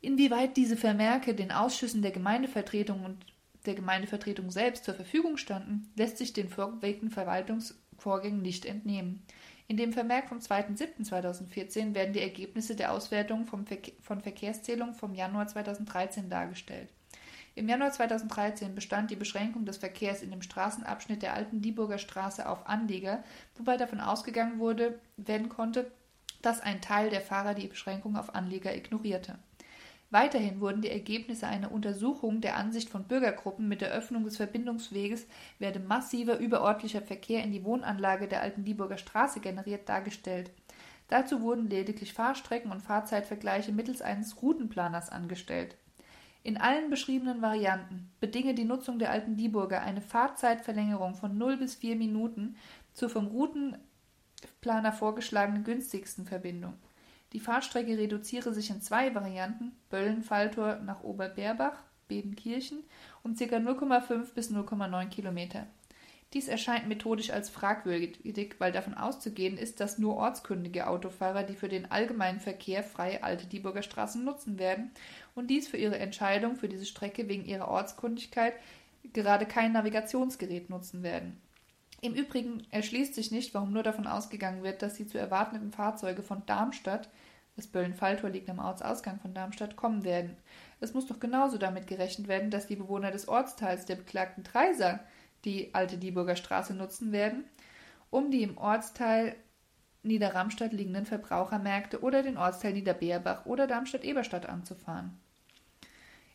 Inwieweit 0.00 0.56
diese 0.56 0.78
Vermerke 0.78 1.34
den 1.34 1.52
Ausschüssen 1.52 2.00
der 2.00 2.10
Gemeindevertretung 2.10 3.04
und 3.04 3.31
der 3.66 3.74
Gemeindevertretung 3.74 4.50
selbst 4.50 4.84
zur 4.84 4.94
Verfügung 4.94 5.36
standen, 5.36 5.90
lässt 5.96 6.18
sich 6.18 6.32
den 6.32 6.48
vorgewegten 6.48 7.10
Verwaltungsvorgängen 7.10 8.42
nicht 8.42 8.64
entnehmen. 8.66 9.22
In 9.68 9.76
dem 9.76 9.92
Vermerk 9.92 10.28
vom 10.28 10.38
2.7.2014 10.38 11.94
werden 11.94 12.12
die 12.12 12.20
Ergebnisse 12.20 12.76
der 12.76 12.92
Auswertung 12.92 13.46
Verke 13.46 13.92
von 14.00 14.20
Verkehrszählungen 14.20 14.94
vom 14.94 15.14
Januar 15.14 15.46
2013 15.46 16.28
dargestellt. 16.28 16.88
Im 17.54 17.68
Januar 17.68 17.92
2013 17.92 18.74
bestand 18.74 19.10
die 19.10 19.16
Beschränkung 19.16 19.66
des 19.66 19.76
Verkehrs 19.76 20.22
in 20.22 20.30
dem 20.30 20.42
Straßenabschnitt 20.42 21.22
der 21.22 21.34
alten 21.34 21.60
Dieburger 21.60 21.98
Straße 21.98 22.48
auf 22.48 22.66
Anleger, 22.66 23.22
wobei 23.56 23.76
davon 23.76 24.00
ausgegangen 24.00 24.58
wurde, 24.58 24.98
werden 25.16 25.50
konnte, 25.50 25.90
dass 26.40 26.60
ein 26.60 26.80
Teil 26.80 27.10
der 27.10 27.20
Fahrer 27.20 27.54
die 27.54 27.68
Beschränkung 27.68 28.16
auf 28.16 28.34
Anleger 28.34 28.74
ignorierte. 28.74 29.38
Weiterhin 30.12 30.60
wurden 30.60 30.82
die 30.82 30.90
Ergebnisse 30.90 31.46
einer 31.46 31.72
Untersuchung 31.72 32.42
der 32.42 32.58
Ansicht 32.58 32.90
von 32.90 33.04
Bürgergruppen 33.04 33.66
mit 33.66 33.80
der 33.80 33.92
Öffnung 33.92 34.24
des 34.24 34.36
Verbindungsweges 34.36 35.26
werde 35.58 35.80
massiver 35.80 36.38
überörtlicher 36.38 37.00
Verkehr 37.00 37.42
in 37.42 37.50
die 37.50 37.64
Wohnanlage 37.64 38.28
der 38.28 38.42
alten 38.42 38.62
Dieburger 38.62 38.98
Straße 38.98 39.40
generiert 39.40 39.88
dargestellt. 39.88 40.50
Dazu 41.08 41.40
wurden 41.40 41.70
lediglich 41.70 42.12
Fahrstrecken 42.12 42.70
und 42.70 42.82
Fahrzeitvergleiche 42.82 43.72
mittels 43.72 44.02
eines 44.02 44.42
Routenplaners 44.42 45.08
angestellt. 45.08 45.78
In 46.42 46.58
allen 46.58 46.90
beschriebenen 46.90 47.40
Varianten 47.40 48.10
bedinge 48.20 48.52
die 48.52 48.64
Nutzung 48.64 48.98
der 48.98 49.12
alten 49.12 49.36
Dieburger 49.36 49.80
eine 49.80 50.02
Fahrzeitverlängerung 50.02 51.14
von 51.14 51.38
0 51.38 51.56
bis 51.56 51.76
4 51.76 51.96
Minuten 51.96 52.56
zur 52.92 53.08
vom 53.08 53.28
Routenplaner 53.28 54.92
vorgeschlagenen 54.92 55.64
günstigsten 55.64 56.26
Verbindung. 56.26 56.74
Die 57.32 57.40
Fahrstrecke 57.40 57.96
reduziere 57.96 58.52
sich 58.52 58.70
in 58.70 58.82
zwei 58.82 59.14
Varianten, 59.14 59.72
Böllen-Falltor 59.88 60.76
nach 60.76 61.02
Oberberbach, 61.02 61.82
Bedenkirchen, 62.08 62.84
um 63.22 63.34
ca. 63.34 63.44
0,5 63.44 64.34
bis 64.34 64.50
0,9 64.50 65.08
Kilometer. 65.08 65.66
Dies 66.34 66.48
erscheint 66.48 66.88
methodisch 66.88 67.30
als 67.30 67.50
fragwürdig, 67.50 68.54
weil 68.58 68.72
davon 68.72 68.94
auszugehen 68.94 69.58
ist, 69.58 69.80
dass 69.80 69.98
nur 69.98 70.16
ortskundige 70.16 70.86
Autofahrer 70.86 71.42
die 71.42 71.56
für 71.56 71.68
den 71.68 71.90
allgemeinen 71.90 72.40
Verkehr 72.40 72.82
freie 72.82 73.22
alte 73.22 73.46
Dieburger 73.46 73.82
Straßen 73.82 74.24
nutzen 74.24 74.58
werden 74.58 74.90
und 75.34 75.48
dies 75.48 75.68
für 75.68 75.76
ihre 75.76 75.98
Entscheidung 75.98 76.56
für 76.56 76.68
diese 76.68 76.86
Strecke 76.86 77.28
wegen 77.28 77.44
ihrer 77.44 77.68
Ortskundigkeit 77.68 78.54
gerade 79.12 79.44
kein 79.44 79.72
Navigationsgerät 79.72 80.70
nutzen 80.70 81.02
werden. 81.02 81.38
Im 82.00 82.14
Übrigen 82.14 82.66
erschließt 82.70 83.14
sich 83.14 83.30
nicht, 83.30 83.54
warum 83.54 83.72
nur 83.72 83.82
davon 83.82 84.06
ausgegangen 84.06 84.62
wird, 84.62 84.82
dass 84.82 84.94
die 84.94 85.06
zu 85.06 85.18
erwartenden 85.18 85.70
Fahrzeuge 85.70 86.22
von 86.22 86.44
Darmstadt, 86.46 87.08
das 87.56 87.66
Böllen-Falltor 87.66 88.30
liegt 88.30 88.48
am 88.48 88.58
Ortsausgang 88.58 89.20
von 89.20 89.34
Darmstadt, 89.34 89.76
kommen 89.76 90.04
werden. 90.04 90.36
Es 90.80 90.94
muss 90.94 91.06
doch 91.06 91.20
genauso 91.20 91.58
damit 91.58 91.86
gerechnet 91.86 92.28
werden, 92.28 92.50
dass 92.50 92.66
die 92.66 92.76
Bewohner 92.76 93.10
des 93.10 93.28
Ortsteils 93.28 93.84
der 93.84 93.96
beklagten 93.96 94.44
Treiser 94.44 95.00
die 95.44 95.74
alte 95.74 95.98
Dieburger 95.98 96.36
Straße 96.36 96.74
nutzen 96.74 97.12
werden, 97.12 97.44
um 98.10 98.30
die 98.30 98.42
im 98.42 98.56
Ortsteil 98.56 99.36
Niederramstadt 100.02 100.72
liegenden 100.72 101.06
Verbrauchermärkte 101.06 102.00
oder 102.00 102.22
den 102.22 102.36
Ortsteil 102.36 102.72
Niederbeerbach 102.72 103.46
oder 103.46 103.66
Darmstadt-Eberstadt 103.66 104.46
anzufahren. 104.46 105.20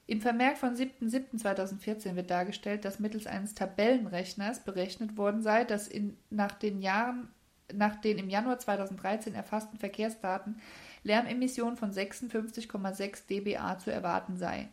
Im 0.06 0.22
Vermerk 0.22 0.58
von 0.58 0.74
7.7.2014 0.74 2.16
wird 2.16 2.30
dargestellt, 2.30 2.86
dass 2.86 3.00
mittels 3.00 3.28
eines 3.28 3.56
Tabellenrechners 3.56 4.64
berechnet 4.64 5.18
worden 5.18 5.42
sei, 5.42 5.66
dass 5.66 5.90
in, 5.90 6.18
nach, 6.30 6.54
den 6.54 6.82
Jahren, 6.82 7.28
nach 7.74 7.98
den 7.98 8.18
im 8.18 8.30
Januar 8.30 8.58
2013 8.58 9.36
erfassten 9.36 9.78
Verkehrsdaten 9.78 10.62
Lärmemissionen 11.04 11.78
von 11.78 11.92
56,6 11.92 13.28
dBA 13.28 13.78
zu 13.80 13.92
erwarten 13.92 14.38
sei. 14.38 14.70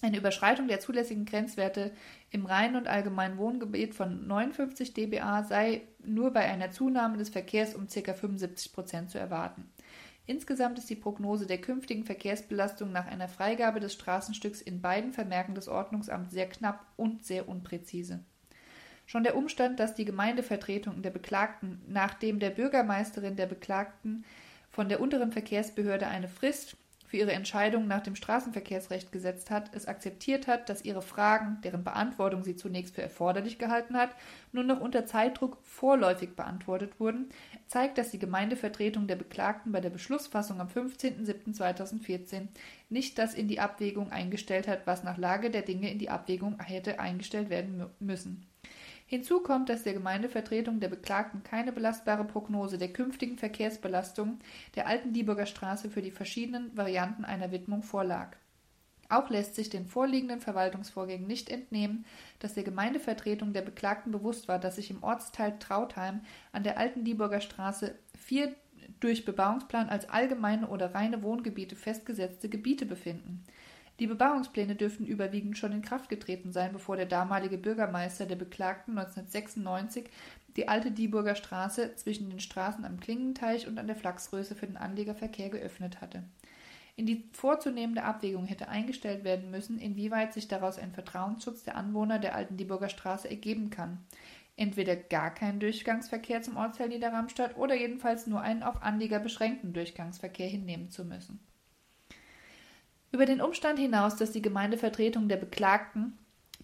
Eine 0.00 0.18
Überschreitung 0.18 0.68
der 0.68 0.78
zulässigen 0.78 1.24
Grenzwerte 1.24 1.90
im 2.30 2.46
reinen 2.46 2.76
und 2.76 2.86
allgemeinen 2.86 3.36
Wohngebiet 3.36 3.94
von 3.94 4.28
59 4.28 4.94
dBA 4.94 5.42
sei 5.42 5.82
nur 6.04 6.32
bei 6.32 6.44
einer 6.44 6.70
Zunahme 6.70 7.16
des 7.16 7.30
Verkehrs 7.30 7.74
um 7.74 7.88
ca. 7.88 8.12
75 8.12 8.72
Prozent 8.72 9.10
zu 9.10 9.18
erwarten. 9.18 9.68
Insgesamt 10.26 10.78
ist 10.78 10.90
die 10.90 10.94
Prognose 10.94 11.46
der 11.46 11.60
künftigen 11.60 12.04
Verkehrsbelastung 12.04 12.92
nach 12.92 13.06
einer 13.06 13.28
Freigabe 13.28 13.80
des 13.80 13.94
Straßenstücks 13.94 14.60
in 14.60 14.82
beiden 14.82 15.12
Vermerken 15.12 15.54
des 15.54 15.68
Ordnungsamts 15.68 16.32
sehr 16.32 16.48
knapp 16.48 16.86
und 16.96 17.24
sehr 17.24 17.48
unpräzise. 17.48 18.20
Schon 19.06 19.24
der 19.24 19.36
Umstand, 19.36 19.80
dass 19.80 19.94
die 19.94 20.04
Gemeindevertretung 20.04 21.00
der 21.00 21.10
Beklagten, 21.10 21.80
nachdem 21.88 22.40
der 22.40 22.50
Bürgermeisterin 22.50 23.36
der 23.36 23.46
Beklagten 23.46 24.26
von 24.78 24.88
der 24.88 25.00
unteren 25.00 25.32
Verkehrsbehörde 25.32 26.06
eine 26.06 26.28
Frist 26.28 26.76
für 27.04 27.16
ihre 27.16 27.32
Entscheidung 27.32 27.88
nach 27.88 28.00
dem 28.00 28.14
Straßenverkehrsrecht 28.14 29.10
gesetzt 29.10 29.50
hat, 29.50 29.74
es 29.74 29.88
akzeptiert 29.88 30.46
hat, 30.46 30.68
dass 30.68 30.84
ihre 30.84 31.02
Fragen, 31.02 31.60
deren 31.64 31.82
Beantwortung 31.82 32.44
sie 32.44 32.54
zunächst 32.54 32.94
für 32.94 33.02
erforderlich 33.02 33.58
gehalten 33.58 33.96
hat, 33.96 34.10
nur 34.52 34.62
noch 34.62 34.78
unter 34.78 35.04
Zeitdruck 35.04 35.58
vorläufig 35.64 36.36
beantwortet 36.36 37.00
wurden, 37.00 37.30
zeigt, 37.66 37.98
dass 37.98 38.12
die 38.12 38.20
Gemeindevertretung 38.20 39.08
der 39.08 39.16
Beklagten 39.16 39.72
bei 39.72 39.80
der 39.80 39.90
Beschlussfassung 39.90 40.60
am 40.60 40.68
15.07.2014 40.68 42.46
nicht 42.88 43.18
das 43.18 43.34
in 43.34 43.48
die 43.48 43.58
Abwägung 43.58 44.12
eingestellt 44.12 44.68
hat, 44.68 44.86
was 44.86 45.02
nach 45.02 45.18
Lage 45.18 45.50
der 45.50 45.62
Dinge 45.62 45.90
in 45.90 45.98
die 45.98 46.10
Abwägung 46.10 46.60
hätte 46.60 47.00
eingestellt 47.00 47.50
werden 47.50 47.84
müssen. 47.98 48.46
Hinzu 49.10 49.40
kommt, 49.40 49.70
dass 49.70 49.84
der 49.84 49.94
Gemeindevertretung 49.94 50.80
der 50.80 50.88
Beklagten 50.88 51.42
keine 51.42 51.72
belastbare 51.72 52.24
Prognose 52.24 52.76
der 52.76 52.92
künftigen 52.92 53.38
Verkehrsbelastung 53.38 54.38
der 54.74 54.86
alten 54.86 55.14
Dieburger 55.14 55.46
Straße 55.46 55.88
für 55.88 56.02
die 56.02 56.10
verschiedenen 56.10 56.76
Varianten 56.76 57.24
einer 57.24 57.50
Widmung 57.50 57.82
vorlag. 57.82 58.36
Auch 59.08 59.30
lässt 59.30 59.54
sich 59.54 59.70
den 59.70 59.86
vorliegenden 59.86 60.42
Verwaltungsvorgängen 60.42 61.26
nicht 61.26 61.48
entnehmen, 61.48 62.04
dass 62.38 62.52
der 62.52 62.64
Gemeindevertretung 62.64 63.54
der 63.54 63.62
Beklagten 63.62 64.12
bewusst 64.12 64.46
war, 64.46 64.58
dass 64.58 64.76
sich 64.76 64.90
im 64.90 65.02
Ortsteil 65.02 65.58
Trautheim 65.58 66.20
an 66.52 66.62
der 66.62 66.76
alten 66.76 67.02
Dieburger 67.02 67.40
Straße 67.40 67.94
vier 68.14 68.54
durch 69.00 69.24
Bebauungsplan 69.24 69.88
als 69.88 70.10
allgemeine 70.10 70.68
oder 70.68 70.94
reine 70.94 71.22
Wohngebiete 71.22 71.76
festgesetzte 71.76 72.50
Gebiete 72.50 72.84
befinden. 72.84 73.42
Die 74.00 74.06
Bebauungspläne 74.06 74.76
dürften 74.76 75.06
überwiegend 75.06 75.58
schon 75.58 75.72
in 75.72 75.82
Kraft 75.82 76.08
getreten 76.08 76.52
sein, 76.52 76.72
bevor 76.72 76.96
der 76.96 77.06
damalige 77.06 77.58
Bürgermeister 77.58 78.26
der 78.26 78.36
Beklagten 78.36 78.96
1996 78.96 80.08
die 80.56 80.68
alte 80.68 80.92
Dieburger 80.92 81.34
Straße 81.34 81.96
zwischen 81.96 82.30
den 82.30 82.40
Straßen 82.40 82.84
am 82.84 83.00
Klingenteich 83.00 83.66
und 83.66 83.78
an 83.78 83.88
der 83.88 83.96
Flachsröse 83.96 84.54
für 84.54 84.66
den 84.66 84.76
Anlegerverkehr 84.76 85.48
geöffnet 85.50 86.00
hatte. 86.00 86.22
In 86.94 87.06
die 87.06 87.28
vorzunehmende 87.32 88.02
Abwägung 88.02 88.44
hätte 88.46 88.68
eingestellt 88.68 89.22
werden 89.22 89.50
müssen, 89.50 89.78
inwieweit 89.78 90.32
sich 90.32 90.48
daraus 90.48 90.78
ein 90.78 90.92
Vertrauensschutz 90.92 91.62
der 91.62 91.76
Anwohner 91.76 92.18
der 92.18 92.34
alten 92.34 92.56
Dieburger 92.56 92.88
Straße 92.88 93.30
ergeben 93.30 93.70
kann. 93.70 93.98
Entweder 94.56 94.96
gar 94.96 95.32
kein 95.32 95.60
Durchgangsverkehr 95.60 96.42
zum 96.42 96.56
Ortsteil 96.56 96.88
Niederramstadt 96.88 97.56
oder 97.56 97.76
jedenfalls 97.76 98.26
nur 98.26 98.40
einen 98.40 98.64
auf 98.64 98.82
Anlieger 98.82 99.20
beschränkten 99.20 99.72
Durchgangsverkehr 99.72 100.48
hinnehmen 100.48 100.90
zu 100.90 101.04
müssen. 101.04 101.38
Über 103.10 103.24
den 103.24 103.40
Umstand 103.40 103.78
hinaus, 103.78 104.16
dass 104.16 104.32
die 104.32 104.42
Gemeindevertretung 104.42 105.28
der 105.28 105.38
Beklagten 105.38 106.18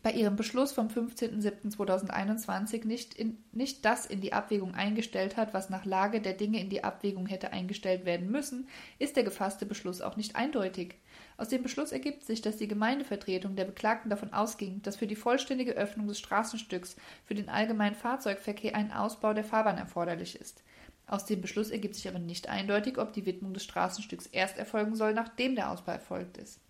bei 0.04 0.12
ihrem 0.12 0.36
Beschluss 0.36 0.72
vom 0.72 0.88
15.07.2021 0.88 2.86
nicht, 2.86 3.16
nicht 3.52 3.86
das 3.86 4.04
in 4.04 4.20
die 4.20 4.34
Abwägung 4.34 4.74
eingestellt 4.74 5.38
hat, 5.38 5.54
was 5.54 5.70
nach 5.70 5.86
Lage 5.86 6.20
der 6.20 6.34
Dinge 6.34 6.60
in 6.60 6.68
die 6.68 6.84
Abwägung 6.84 7.26
hätte 7.26 7.54
eingestellt 7.54 8.04
werden 8.04 8.30
müssen, 8.30 8.68
ist 8.98 9.16
der 9.16 9.24
gefasste 9.24 9.64
Beschluss 9.64 10.02
auch 10.02 10.16
nicht 10.18 10.36
eindeutig. 10.36 10.96
Aus 11.38 11.48
dem 11.48 11.62
Beschluss 11.62 11.90
ergibt 11.90 12.22
sich, 12.22 12.42
dass 12.42 12.58
die 12.58 12.68
Gemeindevertretung 12.68 13.56
der 13.56 13.64
Beklagten 13.64 14.10
davon 14.10 14.34
ausging, 14.34 14.82
dass 14.82 14.96
für 14.96 15.06
die 15.06 15.16
vollständige 15.16 15.72
Öffnung 15.72 16.06
des 16.06 16.18
Straßenstücks 16.18 16.96
für 17.24 17.34
den 17.34 17.48
allgemeinen 17.48 17.94
Fahrzeugverkehr 17.94 18.74
ein 18.74 18.92
Ausbau 18.92 19.32
der 19.32 19.44
Fahrbahn 19.44 19.78
erforderlich 19.78 20.38
ist. 20.38 20.62
Aus 21.06 21.26
dem 21.26 21.40
Beschluss 21.40 21.70
ergibt 21.70 21.94
sich 21.94 22.08
aber 22.08 22.18
nicht 22.18 22.48
eindeutig, 22.48 22.98
ob 22.98 23.12
die 23.12 23.26
Widmung 23.26 23.52
des 23.52 23.64
Straßenstücks 23.64 24.26
erst 24.26 24.58
erfolgen 24.58 24.96
soll, 24.96 25.12
nachdem 25.12 25.54
der 25.54 25.70
Ausbau 25.70 25.92
erfolgt 25.92 26.38
ist. 26.38 26.60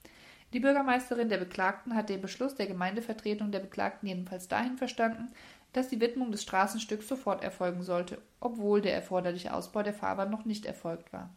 Die 0.52 0.60
Bürgermeisterin 0.60 1.28
der 1.28 1.38
Beklagten 1.38 1.94
hat 1.94 2.08
den 2.08 2.20
Beschluss 2.20 2.54
der 2.54 2.66
Gemeindevertretung 2.66 3.50
der 3.50 3.60
Beklagten 3.60 4.06
jedenfalls 4.06 4.48
dahin 4.48 4.76
verstanden, 4.76 5.32
dass 5.72 5.88
die 5.88 6.00
Widmung 6.00 6.30
des 6.30 6.42
Straßenstücks 6.42 7.08
sofort 7.08 7.42
erfolgen 7.42 7.82
sollte, 7.82 8.18
obwohl 8.40 8.80
der 8.80 8.94
erforderliche 8.94 9.52
Ausbau 9.52 9.82
der 9.82 9.94
Fahrbahn 9.94 10.30
noch 10.30 10.44
nicht 10.44 10.66
erfolgt 10.66 11.12
war. 11.12 11.30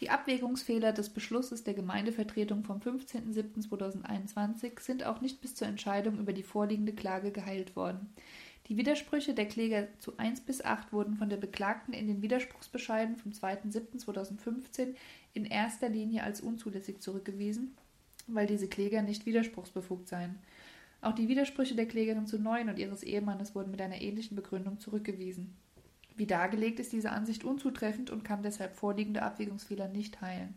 Die 0.00 0.10
Abwägungsfehler 0.10 0.92
des 0.92 1.08
Beschlusses 1.08 1.64
der 1.64 1.74
Gemeindevertretung 1.74 2.62
vom 2.62 2.78
15.07.2021 2.78 4.80
sind 4.80 5.04
auch 5.04 5.20
nicht 5.20 5.40
bis 5.40 5.56
zur 5.56 5.66
Entscheidung 5.66 6.18
über 6.18 6.32
die 6.32 6.44
vorliegende 6.44 6.92
Klage 6.92 7.32
geheilt 7.32 7.74
worden. 7.74 8.12
Die 8.68 8.76
Widersprüche 8.76 9.32
der 9.32 9.48
Kläger 9.48 9.88
zu 9.98 10.18
1 10.18 10.42
bis 10.42 10.62
8 10.62 10.92
wurden 10.92 11.14
von 11.14 11.30
der 11.30 11.38
Beklagten 11.38 11.94
in 11.94 12.06
den 12.06 12.20
Widerspruchsbescheiden 12.20 13.16
vom 13.16 13.32
2.7.2015 13.32 14.94
in 15.32 15.46
erster 15.46 15.88
Linie 15.88 16.22
als 16.22 16.42
unzulässig 16.42 17.00
zurückgewiesen, 17.00 17.74
weil 18.26 18.46
diese 18.46 18.68
Kläger 18.68 19.00
nicht 19.00 19.24
widerspruchsbefugt 19.24 20.06
seien. 20.08 20.38
Auch 21.00 21.14
die 21.14 21.28
Widersprüche 21.28 21.76
der 21.76 21.86
Klägerin 21.86 22.26
zu 22.26 22.38
9 22.38 22.68
und 22.68 22.78
ihres 22.78 23.02
Ehemannes 23.02 23.54
wurden 23.54 23.70
mit 23.70 23.80
einer 23.80 24.02
ähnlichen 24.02 24.36
Begründung 24.36 24.80
zurückgewiesen. 24.80 25.56
Wie 26.16 26.26
dargelegt 26.26 26.78
ist 26.78 26.92
diese 26.92 27.12
Ansicht 27.12 27.44
unzutreffend 27.44 28.10
und 28.10 28.24
kann 28.24 28.42
deshalb 28.42 28.74
vorliegende 28.74 29.22
Abwägungsfehler 29.22 29.88
nicht 29.88 30.20
heilen. 30.20 30.56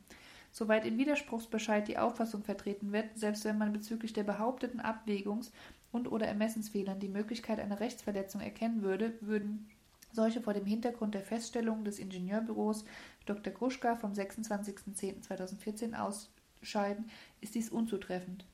Soweit 0.52 0.86
im 0.86 0.98
Widerspruchsbescheid 0.98 1.88
die 1.88 1.98
Auffassung 1.98 2.44
vertreten 2.44 2.92
wird, 2.92 3.06
selbst 3.16 3.46
wenn 3.46 3.58
man 3.58 3.72
bezüglich 3.72 4.12
der 4.12 4.24
behaupteten 4.24 4.82
Abwägungs- 4.82 5.52
und/oder 5.92 6.28
Ermessensfehlern 6.28 7.00
die 7.00 7.10
Möglichkeit 7.10 7.60
einer 7.60 7.80
Rechtsverletzung 7.80 8.42
erkennen 8.42 8.82
würde, 8.82 9.14
würden 9.22 9.70
solche 10.14 10.42
vor 10.42 10.54
dem 10.54 10.66
Hintergrund 10.66 11.16
der 11.16 11.24
Feststellungen 11.24 11.86
des 11.86 12.00
Ingenieurbüros 12.00 12.86
Dr. 13.26 13.54
Gruschka 13.54 13.96
vom 13.96 14.12
26.10.2014 14.12 15.96
ausscheiden, 15.96 17.10
ist 17.40 17.56
dies 17.56 17.70
unzutreffend. 17.70 18.46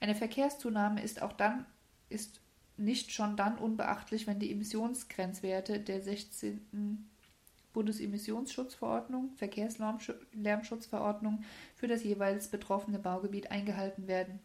Eine 0.00 0.14
Verkehrszunahme 0.14 1.02
ist 1.02 1.22
auch 1.22 1.32
dann 1.32 1.66
ist 2.08 2.40
nicht 2.76 3.12
schon 3.12 3.36
dann 3.36 3.58
unbeachtlich, 3.58 4.26
wenn 4.26 4.38
die 4.38 4.52
Emissionsgrenzwerte 4.52 5.80
der 5.80 6.02
16. 6.02 7.08
Bundesemissionsschutzverordnung, 7.72 9.30
Verkehrslärmschutzverordnung 9.36 11.42
für 11.74 11.88
das 11.88 12.04
jeweils 12.04 12.48
betroffene 12.48 12.98
Baugebiet 12.98 13.50
eingehalten 13.50 14.08
werden. 14.08 14.40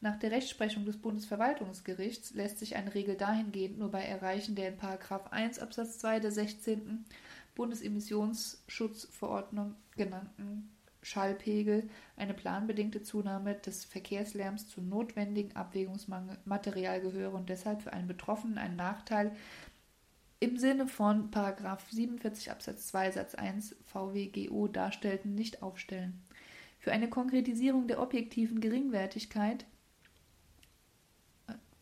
Nach 0.00 0.16
der 0.16 0.30
Rechtsprechung 0.30 0.84
des 0.84 0.98
Bundesverwaltungsgerichts 0.98 2.34
lässt 2.34 2.58
sich 2.58 2.76
eine 2.76 2.94
Regel 2.94 3.16
dahingehend 3.16 3.78
nur 3.78 3.90
bei 3.90 4.02
Erreichen 4.02 4.54
der 4.54 4.68
in 4.68 4.76
1 5.32 5.58
Absatz 5.58 5.98
2 5.98 6.20
der 6.20 6.32
16. 6.32 7.06
Bundesemissionsschutzverordnung 7.54 9.74
genannten 9.96 10.70
Schallpegel 11.00 11.88
eine 12.16 12.34
planbedingte 12.34 13.02
Zunahme 13.02 13.54
des 13.54 13.84
Verkehrslärms 13.84 14.68
zu 14.68 14.82
notwendigen 14.82 15.56
Abwägungsmaterial 15.56 17.00
gehöre 17.00 17.34
und 17.34 17.48
deshalb 17.48 17.82
für 17.82 17.92
einen 17.92 18.08
Betroffenen 18.08 18.58
einen 18.58 18.76
Nachteil 18.76 19.34
im 20.40 20.58
Sinne 20.58 20.86
von 20.86 21.30
47 21.30 22.50
Absatz 22.50 22.88
2 22.88 23.12
Satz 23.12 23.34
1 23.34 23.76
VWGO 23.86 24.68
darstellten, 24.68 25.34
nicht 25.34 25.62
aufstellen. 25.62 26.20
Für 26.78 26.92
eine 26.92 27.08
Konkretisierung 27.08 27.88
der 27.88 28.02
objektiven 28.02 28.60
Geringwertigkeit 28.60 29.64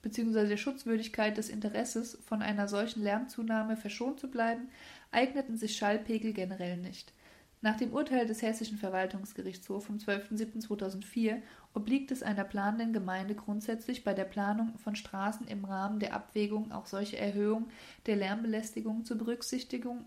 bzw. 0.04 0.46
der 0.46 0.56
Schutzwürdigkeit 0.56 1.36
des 1.36 1.48
Interesses, 1.48 2.18
von 2.24 2.42
einer 2.42 2.68
solchen 2.68 3.02
Lärmzunahme 3.02 3.76
verschont 3.76 4.20
zu 4.20 4.30
bleiben, 4.30 4.68
eigneten 5.10 5.56
sich 5.56 5.76
Schallpegel 5.76 6.32
generell 6.32 6.76
nicht. 6.76 7.12
Nach 7.62 7.78
dem 7.78 7.94
Urteil 7.94 8.26
des 8.26 8.42
Hessischen 8.42 8.76
Verwaltungsgerichtshofs 8.76 9.86
vom 9.86 9.96
12.07.2004 9.96 11.40
obliegt 11.72 12.10
es 12.10 12.22
einer 12.22 12.44
planenden 12.44 12.92
Gemeinde 12.92 13.34
grundsätzlich 13.34 14.04
bei 14.04 14.12
der 14.12 14.24
Planung 14.24 14.76
von 14.76 14.94
Straßen 14.94 15.48
im 15.48 15.64
Rahmen 15.64 15.98
der 15.98 16.12
Abwägung 16.12 16.72
auch 16.72 16.84
solche 16.84 17.16
Erhöhung 17.16 17.68
der 18.04 18.16
Lärmbelästigung 18.16 19.06
zu 19.06 19.16
berücksichtigen 19.16 20.04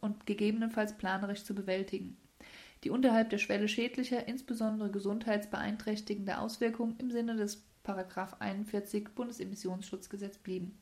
und 0.00 0.24
gegebenenfalls 0.24 0.96
planerisch 0.96 1.44
zu 1.44 1.54
bewältigen, 1.54 2.16
die 2.84 2.90
unterhalb 2.90 3.28
der 3.28 3.38
Schwelle 3.38 3.68
schädlicher, 3.68 4.26
insbesondere 4.26 4.90
gesundheitsbeeinträchtigender 4.90 6.40
Auswirkungen 6.40 6.96
im 6.98 7.10
Sinne 7.10 7.36
des 7.36 7.68
41 7.88 9.08
Bundesemissionsschutzgesetz 9.14 10.38
blieben. 10.38 10.78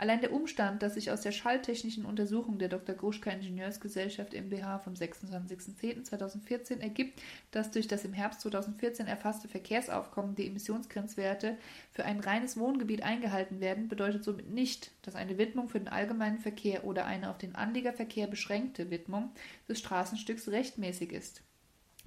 Allein 0.00 0.20
der 0.20 0.32
Umstand, 0.32 0.80
dass 0.82 0.94
sich 0.94 1.10
aus 1.10 1.22
der 1.22 1.32
schalltechnischen 1.32 2.04
Untersuchung 2.04 2.58
der 2.60 2.68
Dr. 2.68 2.94
Gruschka 2.94 3.32
Ingenieursgesellschaft 3.32 4.32
MBH 4.32 4.78
vom 4.78 4.94
26.10.2014 4.94 6.78
ergibt, 6.80 7.20
dass 7.50 7.72
durch 7.72 7.88
das 7.88 8.04
im 8.04 8.12
Herbst 8.12 8.42
2014 8.42 9.08
erfasste 9.08 9.48
Verkehrsaufkommen 9.48 10.36
die 10.36 10.46
Emissionsgrenzwerte 10.46 11.58
für 11.90 12.04
ein 12.04 12.20
reines 12.20 12.56
Wohngebiet 12.56 13.02
eingehalten 13.02 13.58
werden, 13.58 13.88
bedeutet 13.88 14.22
somit 14.22 14.48
nicht, 14.48 14.92
dass 15.02 15.16
eine 15.16 15.36
Widmung 15.36 15.68
für 15.68 15.80
den 15.80 15.88
allgemeinen 15.88 16.38
Verkehr 16.38 16.84
oder 16.84 17.04
eine 17.04 17.28
auf 17.28 17.38
den 17.38 17.56
Anliegerverkehr 17.56 18.28
beschränkte 18.28 18.90
Widmung 18.90 19.32
des 19.68 19.80
Straßenstücks 19.80 20.48
rechtmäßig 20.48 21.12
ist. 21.12 21.42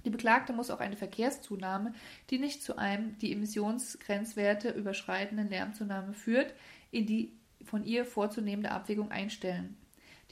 Die 0.04 0.10
Beklagte 0.10 0.52
muss 0.52 0.70
auch 0.70 0.80
eine 0.80 0.96
Verkehrszunahme, 0.96 1.94
die 2.30 2.38
nicht 2.38 2.62
zu 2.62 2.76
einem 2.76 3.18
die 3.18 3.32
Emissionsgrenzwerte 3.32 4.70
überschreitenden 4.70 5.48
Lärmzunahme 5.48 6.12
führt, 6.12 6.54
in 6.90 7.06
die 7.06 7.32
von 7.64 7.84
ihr 7.84 8.04
vorzunehmende 8.04 8.72
Abwägung 8.72 9.10
einstellen. 9.10 9.76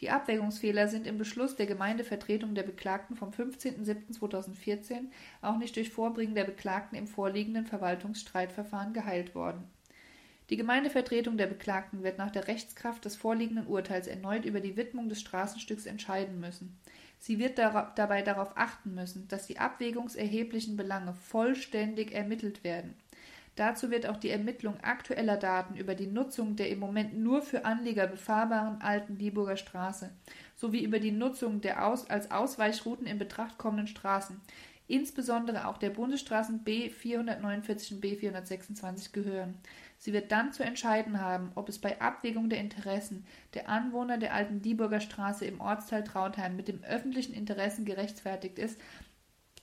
Die 0.01 0.11
Abwägungsfehler 0.11 0.89
sind 0.89 1.07
im 1.07 1.19
Beschluss 1.19 1.57
der 1.57 1.67
Gemeindevertretung 1.67 2.55
der 2.55 2.63
Beklagten 2.63 3.17
vom 3.17 3.31
15.07.2014 3.31 5.11
auch 5.43 5.59
nicht 5.59 5.77
durch 5.77 5.91
Vorbringen 5.91 6.35
der 6.35 6.45
Beklagten 6.45 6.97
im 6.97 7.07
vorliegenden 7.07 7.67
Verwaltungsstreitverfahren 7.67 8.95
geheilt 8.95 9.35
worden. 9.35 9.65
Die 10.49 10.57
Gemeindevertretung 10.57 11.37
der 11.37 11.47
Beklagten 11.47 12.03
wird 12.03 12.19
nach 12.19 12.31
der 12.31 12.49
Rechtskraft 12.49 13.05
des 13.05 13.15
vorliegenden 13.15 13.67
Urteils 13.67 14.09
erneut 14.09 14.45
über 14.45 14.61
die 14.61 14.77
Widmung 14.77 15.09
des 15.09 15.21
Straßenstücks 15.21 15.87
entscheiden 15.87 16.41
müssen. 16.41 16.77
Sie 17.21 17.39
wird 17.39 17.59
dabei 17.59 18.23
darauf 18.23 18.57
achten 18.57 18.95
müssen, 18.95 19.29
dass 19.29 19.47
die 19.47 19.59
abwägungserheblichen 19.59 20.77
Belange 20.77 21.13
vollständig 21.13 22.13
ermittelt 22.13 22.65
werden. 22.65 22.97
Dazu 23.57 23.91
wird 23.91 24.07
auch 24.07 24.17
die 24.17 24.31
Ermittlung 24.31 24.81
aktueller 24.81 25.37
Daten 25.37 25.77
über 25.77 25.95
die 25.95 26.07
Nutzung 26.07 26.57
der 26.57 26.71
im 26.71 26.79
Moment 26.79 27.19
nur 27.19 27.43
für 27.43 27.67
Anlieger 27.67 28.07
befahrbaren 28.07 28.81
alten 28.81 29.19
Dieburger 29.19 29.59
Straße 29.59 30.11
sowie 30.57 30.83
über 30.83 30.99
die 30.99 31.13
Nutzung 31.13 31.61
der 31.61 31.87
aus, 31.87 32.09
als 32.09 32.31
Ausweichrouten 32.31 33.07
in 33.07 33.19
Betracht 33.19 33.59
kommenden 33.59 33.87
Straßen, 33.87 34.41
insbesondere 34.89 35.69
auch 35.69 35.77
der 35.77 35.91
Bundesstraßen 35.91 36.65
B 36.65 36.89
449 36.89 37.93
und 37.93 38.01
B 38.01 38.17
426 38.17 39.13
gehören. 39.13 39.55
Sie 40.01 40.15
wird 40.15 40.33
dann 40.33 40.51
zu 40.55 40.65
entscheiden 40.65 41.21
haben, 41.21 41.53
ob 41.57 41.69
es 41.69 41.79
bei 41.79 42.01
Abwägung 42.01 42.49
der 42.49 42.59
Interessen 42.59 43.27
der 43.53 43.69
Anwohner 43.69 44.17
der 44.17 44.33
alten 44.33 44.63
Dieburger 44.63 45.01
Straße 45.01 45.45
im 45.45 45.61
Ortsteil 45.61 46.05
Trautheim 46.05 46.57
mit 46.57 46.69
dem 46.69 46.83
öffentlichen 46.83 47.35
Interessen 47.35 47.85
gerechtfertigt 47.85 48.59
ist, 48.59 48.81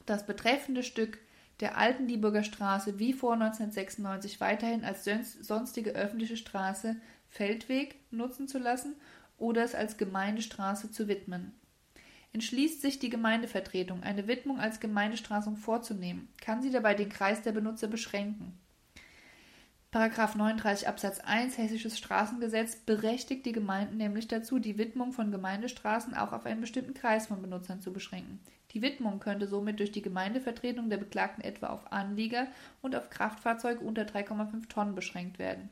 das 0.05 0.27
betreffende 0.27 0.83
Stück 0.83 1.17
der 1.59 1.75
alten 1.75 2.07
Dieburger 2.07 2.43
Straße 2.43 2.99
wie 2.99 3.13
vor 3.13 3.33
1996 3.33 4.39
weiterhin 4.39 4.85
als 4.85 5.09
sonstige 5.41 5.93
öffentliche 5.93 6.37
Straße 6.37 6.97
Feldweg 7.29 7.95
nutzen 8.11 8.47
zu 8.47 8.59
lassen 8.59 8.95
oder 9.39 9.63
es 9.63 9.73
als 9.73 9.97
Gemeindestraße 9.97 10.91
zu 10.91 11.07
widmen. 11.07 11.55
Entschließt 12.31 12.83
sich 12.83 12.99
die 12.99 13.09
Gemeindevertretung, 13.09 14.03
eine 14.03 14.27
Widmung 14.27 14.59
als 14.59 14.79
Gemeindestraße 14.79 15.55
vorzunehmen, 15.55 16.27
kann 16.39 16.61
sie 16.61 16.69
dabei 16.69 16.93
den 16.93 17.09
Kreis 17.09 17.41
der 17.41 17.53
Benutzer 17.53 17.87
beschränken. 17.87 18.59
Paragraph 19.97 20.35
39 20.35 20.87
Absatz 20.87 21.21
1 21.21 21.57
Hessisches 21.57 21.97
Straßengesetz 21.97 22.75
berechtigt 22.75 23.47
die 23.47 23.51
Gemeinden 23.51 23.97
nämlich 23.97 24.27
dazu, 24.27 24.59
die 24.59 24.77
Widmung 24.77 25.11
von 25.11 25.31
Gemeindestraßen 25.31 26.13
auch 26.13 26.33
auf 26.33 26.45
einen 26.45 26.61
bestimmten 26.61 26.93
Kreis 26.93 27.25
von 27.25 27.41
Benutzern 27.41 27.81
zu 27.81 27.91
beschränken. 27.91 28.39
Die 28.73 28.83
Widmung 28.83 29.19
könnte 29.19 29.47
somit 29.47 29.79
durch 29.79 29.91
die 29.91 30.03
Gemeindevertretung 30.03 30.91
der 30.91 30.97
Beklagten 30.97 31.41
etwa 31.43 31.69
auf 31.69 31.91
Anlieger 31.91 32.45
und 32.83 32.95
auf 32.95 33.09
Kraftfahrzeuge 33.09 33.83
unter 33.83 34.03
3,5 34.03 34.69
Tonnen 34.69 34.93
beschränkt 34.93 35.39
werden. 35.39 35.71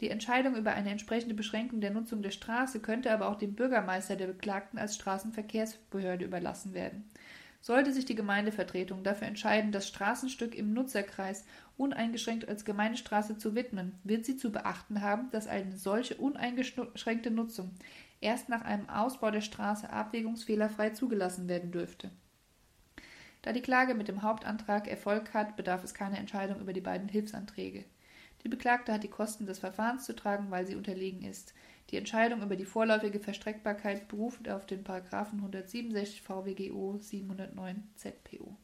Die 0.00 0.10
Entscheidung 0.10 0.56
über 0.56 0.72
eine 0.72 0.90
entsprechende 0.90 1.36
Beschränkung 1.36 1.80
der 1.80 1.92
Nutzung 1.92 2.22
der 2.22 2.32
Straße 2.32 2.80
könnte 2.80 3.12
aber 3.12 3.28
auch 3.28 3.36
dem 3.36 3.54
Bürgermeister 3.54 4.16
der 4.16 4.26
Beklagten 4.26 4.78
als 4.78 4.96
Straßenverkehrsbehörde 4.96 6.24
überlassen 6.24 6.74
werden. 6.74 7.08
Sollte 7.62 7.92
sich 7.92 8.06
die 8.06 8.14
Gemeindevertretung 8.14 9.02
dafür 9.02 9.26
entscheiden, 9.26 9.70
das 9.70 9.86
Straßenstück 9.86 10.54
im 10.54 10.72
Nutzerkreis 10.72 11.44
uneingeschränkt 11.76 12.48
als 12.48 12.64
Gemeindestraße 12.64 13.36
zu 13.36 13.54
widmen, 13.54 13.98
wird 14.02 14.24
sie 14.24 14.36
zu 14.36 14.50
beachten 14.50 15.02
haben, 15.02 15.30
dass 15.30 15.46
eine 15.46 15.76
solche 15.76 16.16
uneingeschränkte 16.16 17.30
Nutzung 17.30 17.72
erst 18.20 18.48
nach 18.48 18.62
einem 18.62 18.88
Ausbau 18.88 19.30
der 19.30 19.42
Straße 19.42 19.90
abwägungsfehlerfrei 19.90 20.90
zugelassen 20.90 21.48
werden 21.48 21.70
dürfte. 21.70 22.10
Da 23.42 23.52
die 23.52 23.62
Klage 23.62 23.94
mit 23.94 24.08
dem 24.08 24.22
Hauptantrag 24.22 24.86
Erfolg 24.86 25.32
hat, 25.32 25.56
bedarf 25.56 25.84
es 25.84 25.94
keiner 25.94 26.18
Entscheidung 26.18 26.60
über 26.60 26.72
die 26.72 26.82
beiden 26.82 27.08
Hilfsanträge. 27.08 27.84
Die 28.44 28.48
Beklagte 28.48 28.92
hat 28.92 29.02
die 29.02 29.08
Kosten 29.08 29.46
des 29.46 29.58
Verfahrens 29.58 30.04
zu 30.04 30.14
tragen, 30.14 30.50
weil 30.50 30.66
sie 30.66 30.76
unterlegen 30.76 31.22
ist. 31.22 31.54
Die 31.90 31.96
Entscheidung 31.96 32.42
über 32.42 32.54
die 32.54 32.64
vorläufige 32.64 33.18
Verstreckbarkeit 33.18 34.06
beruft 34.06 34.48
auf 34.48 34.64
den 34.64 34.84
Paragraphen 34.84 35.40
167 35.40 36.22
VWGO 36.22 36.98
709 36.98 37.82
ZPO. 37.96 38.56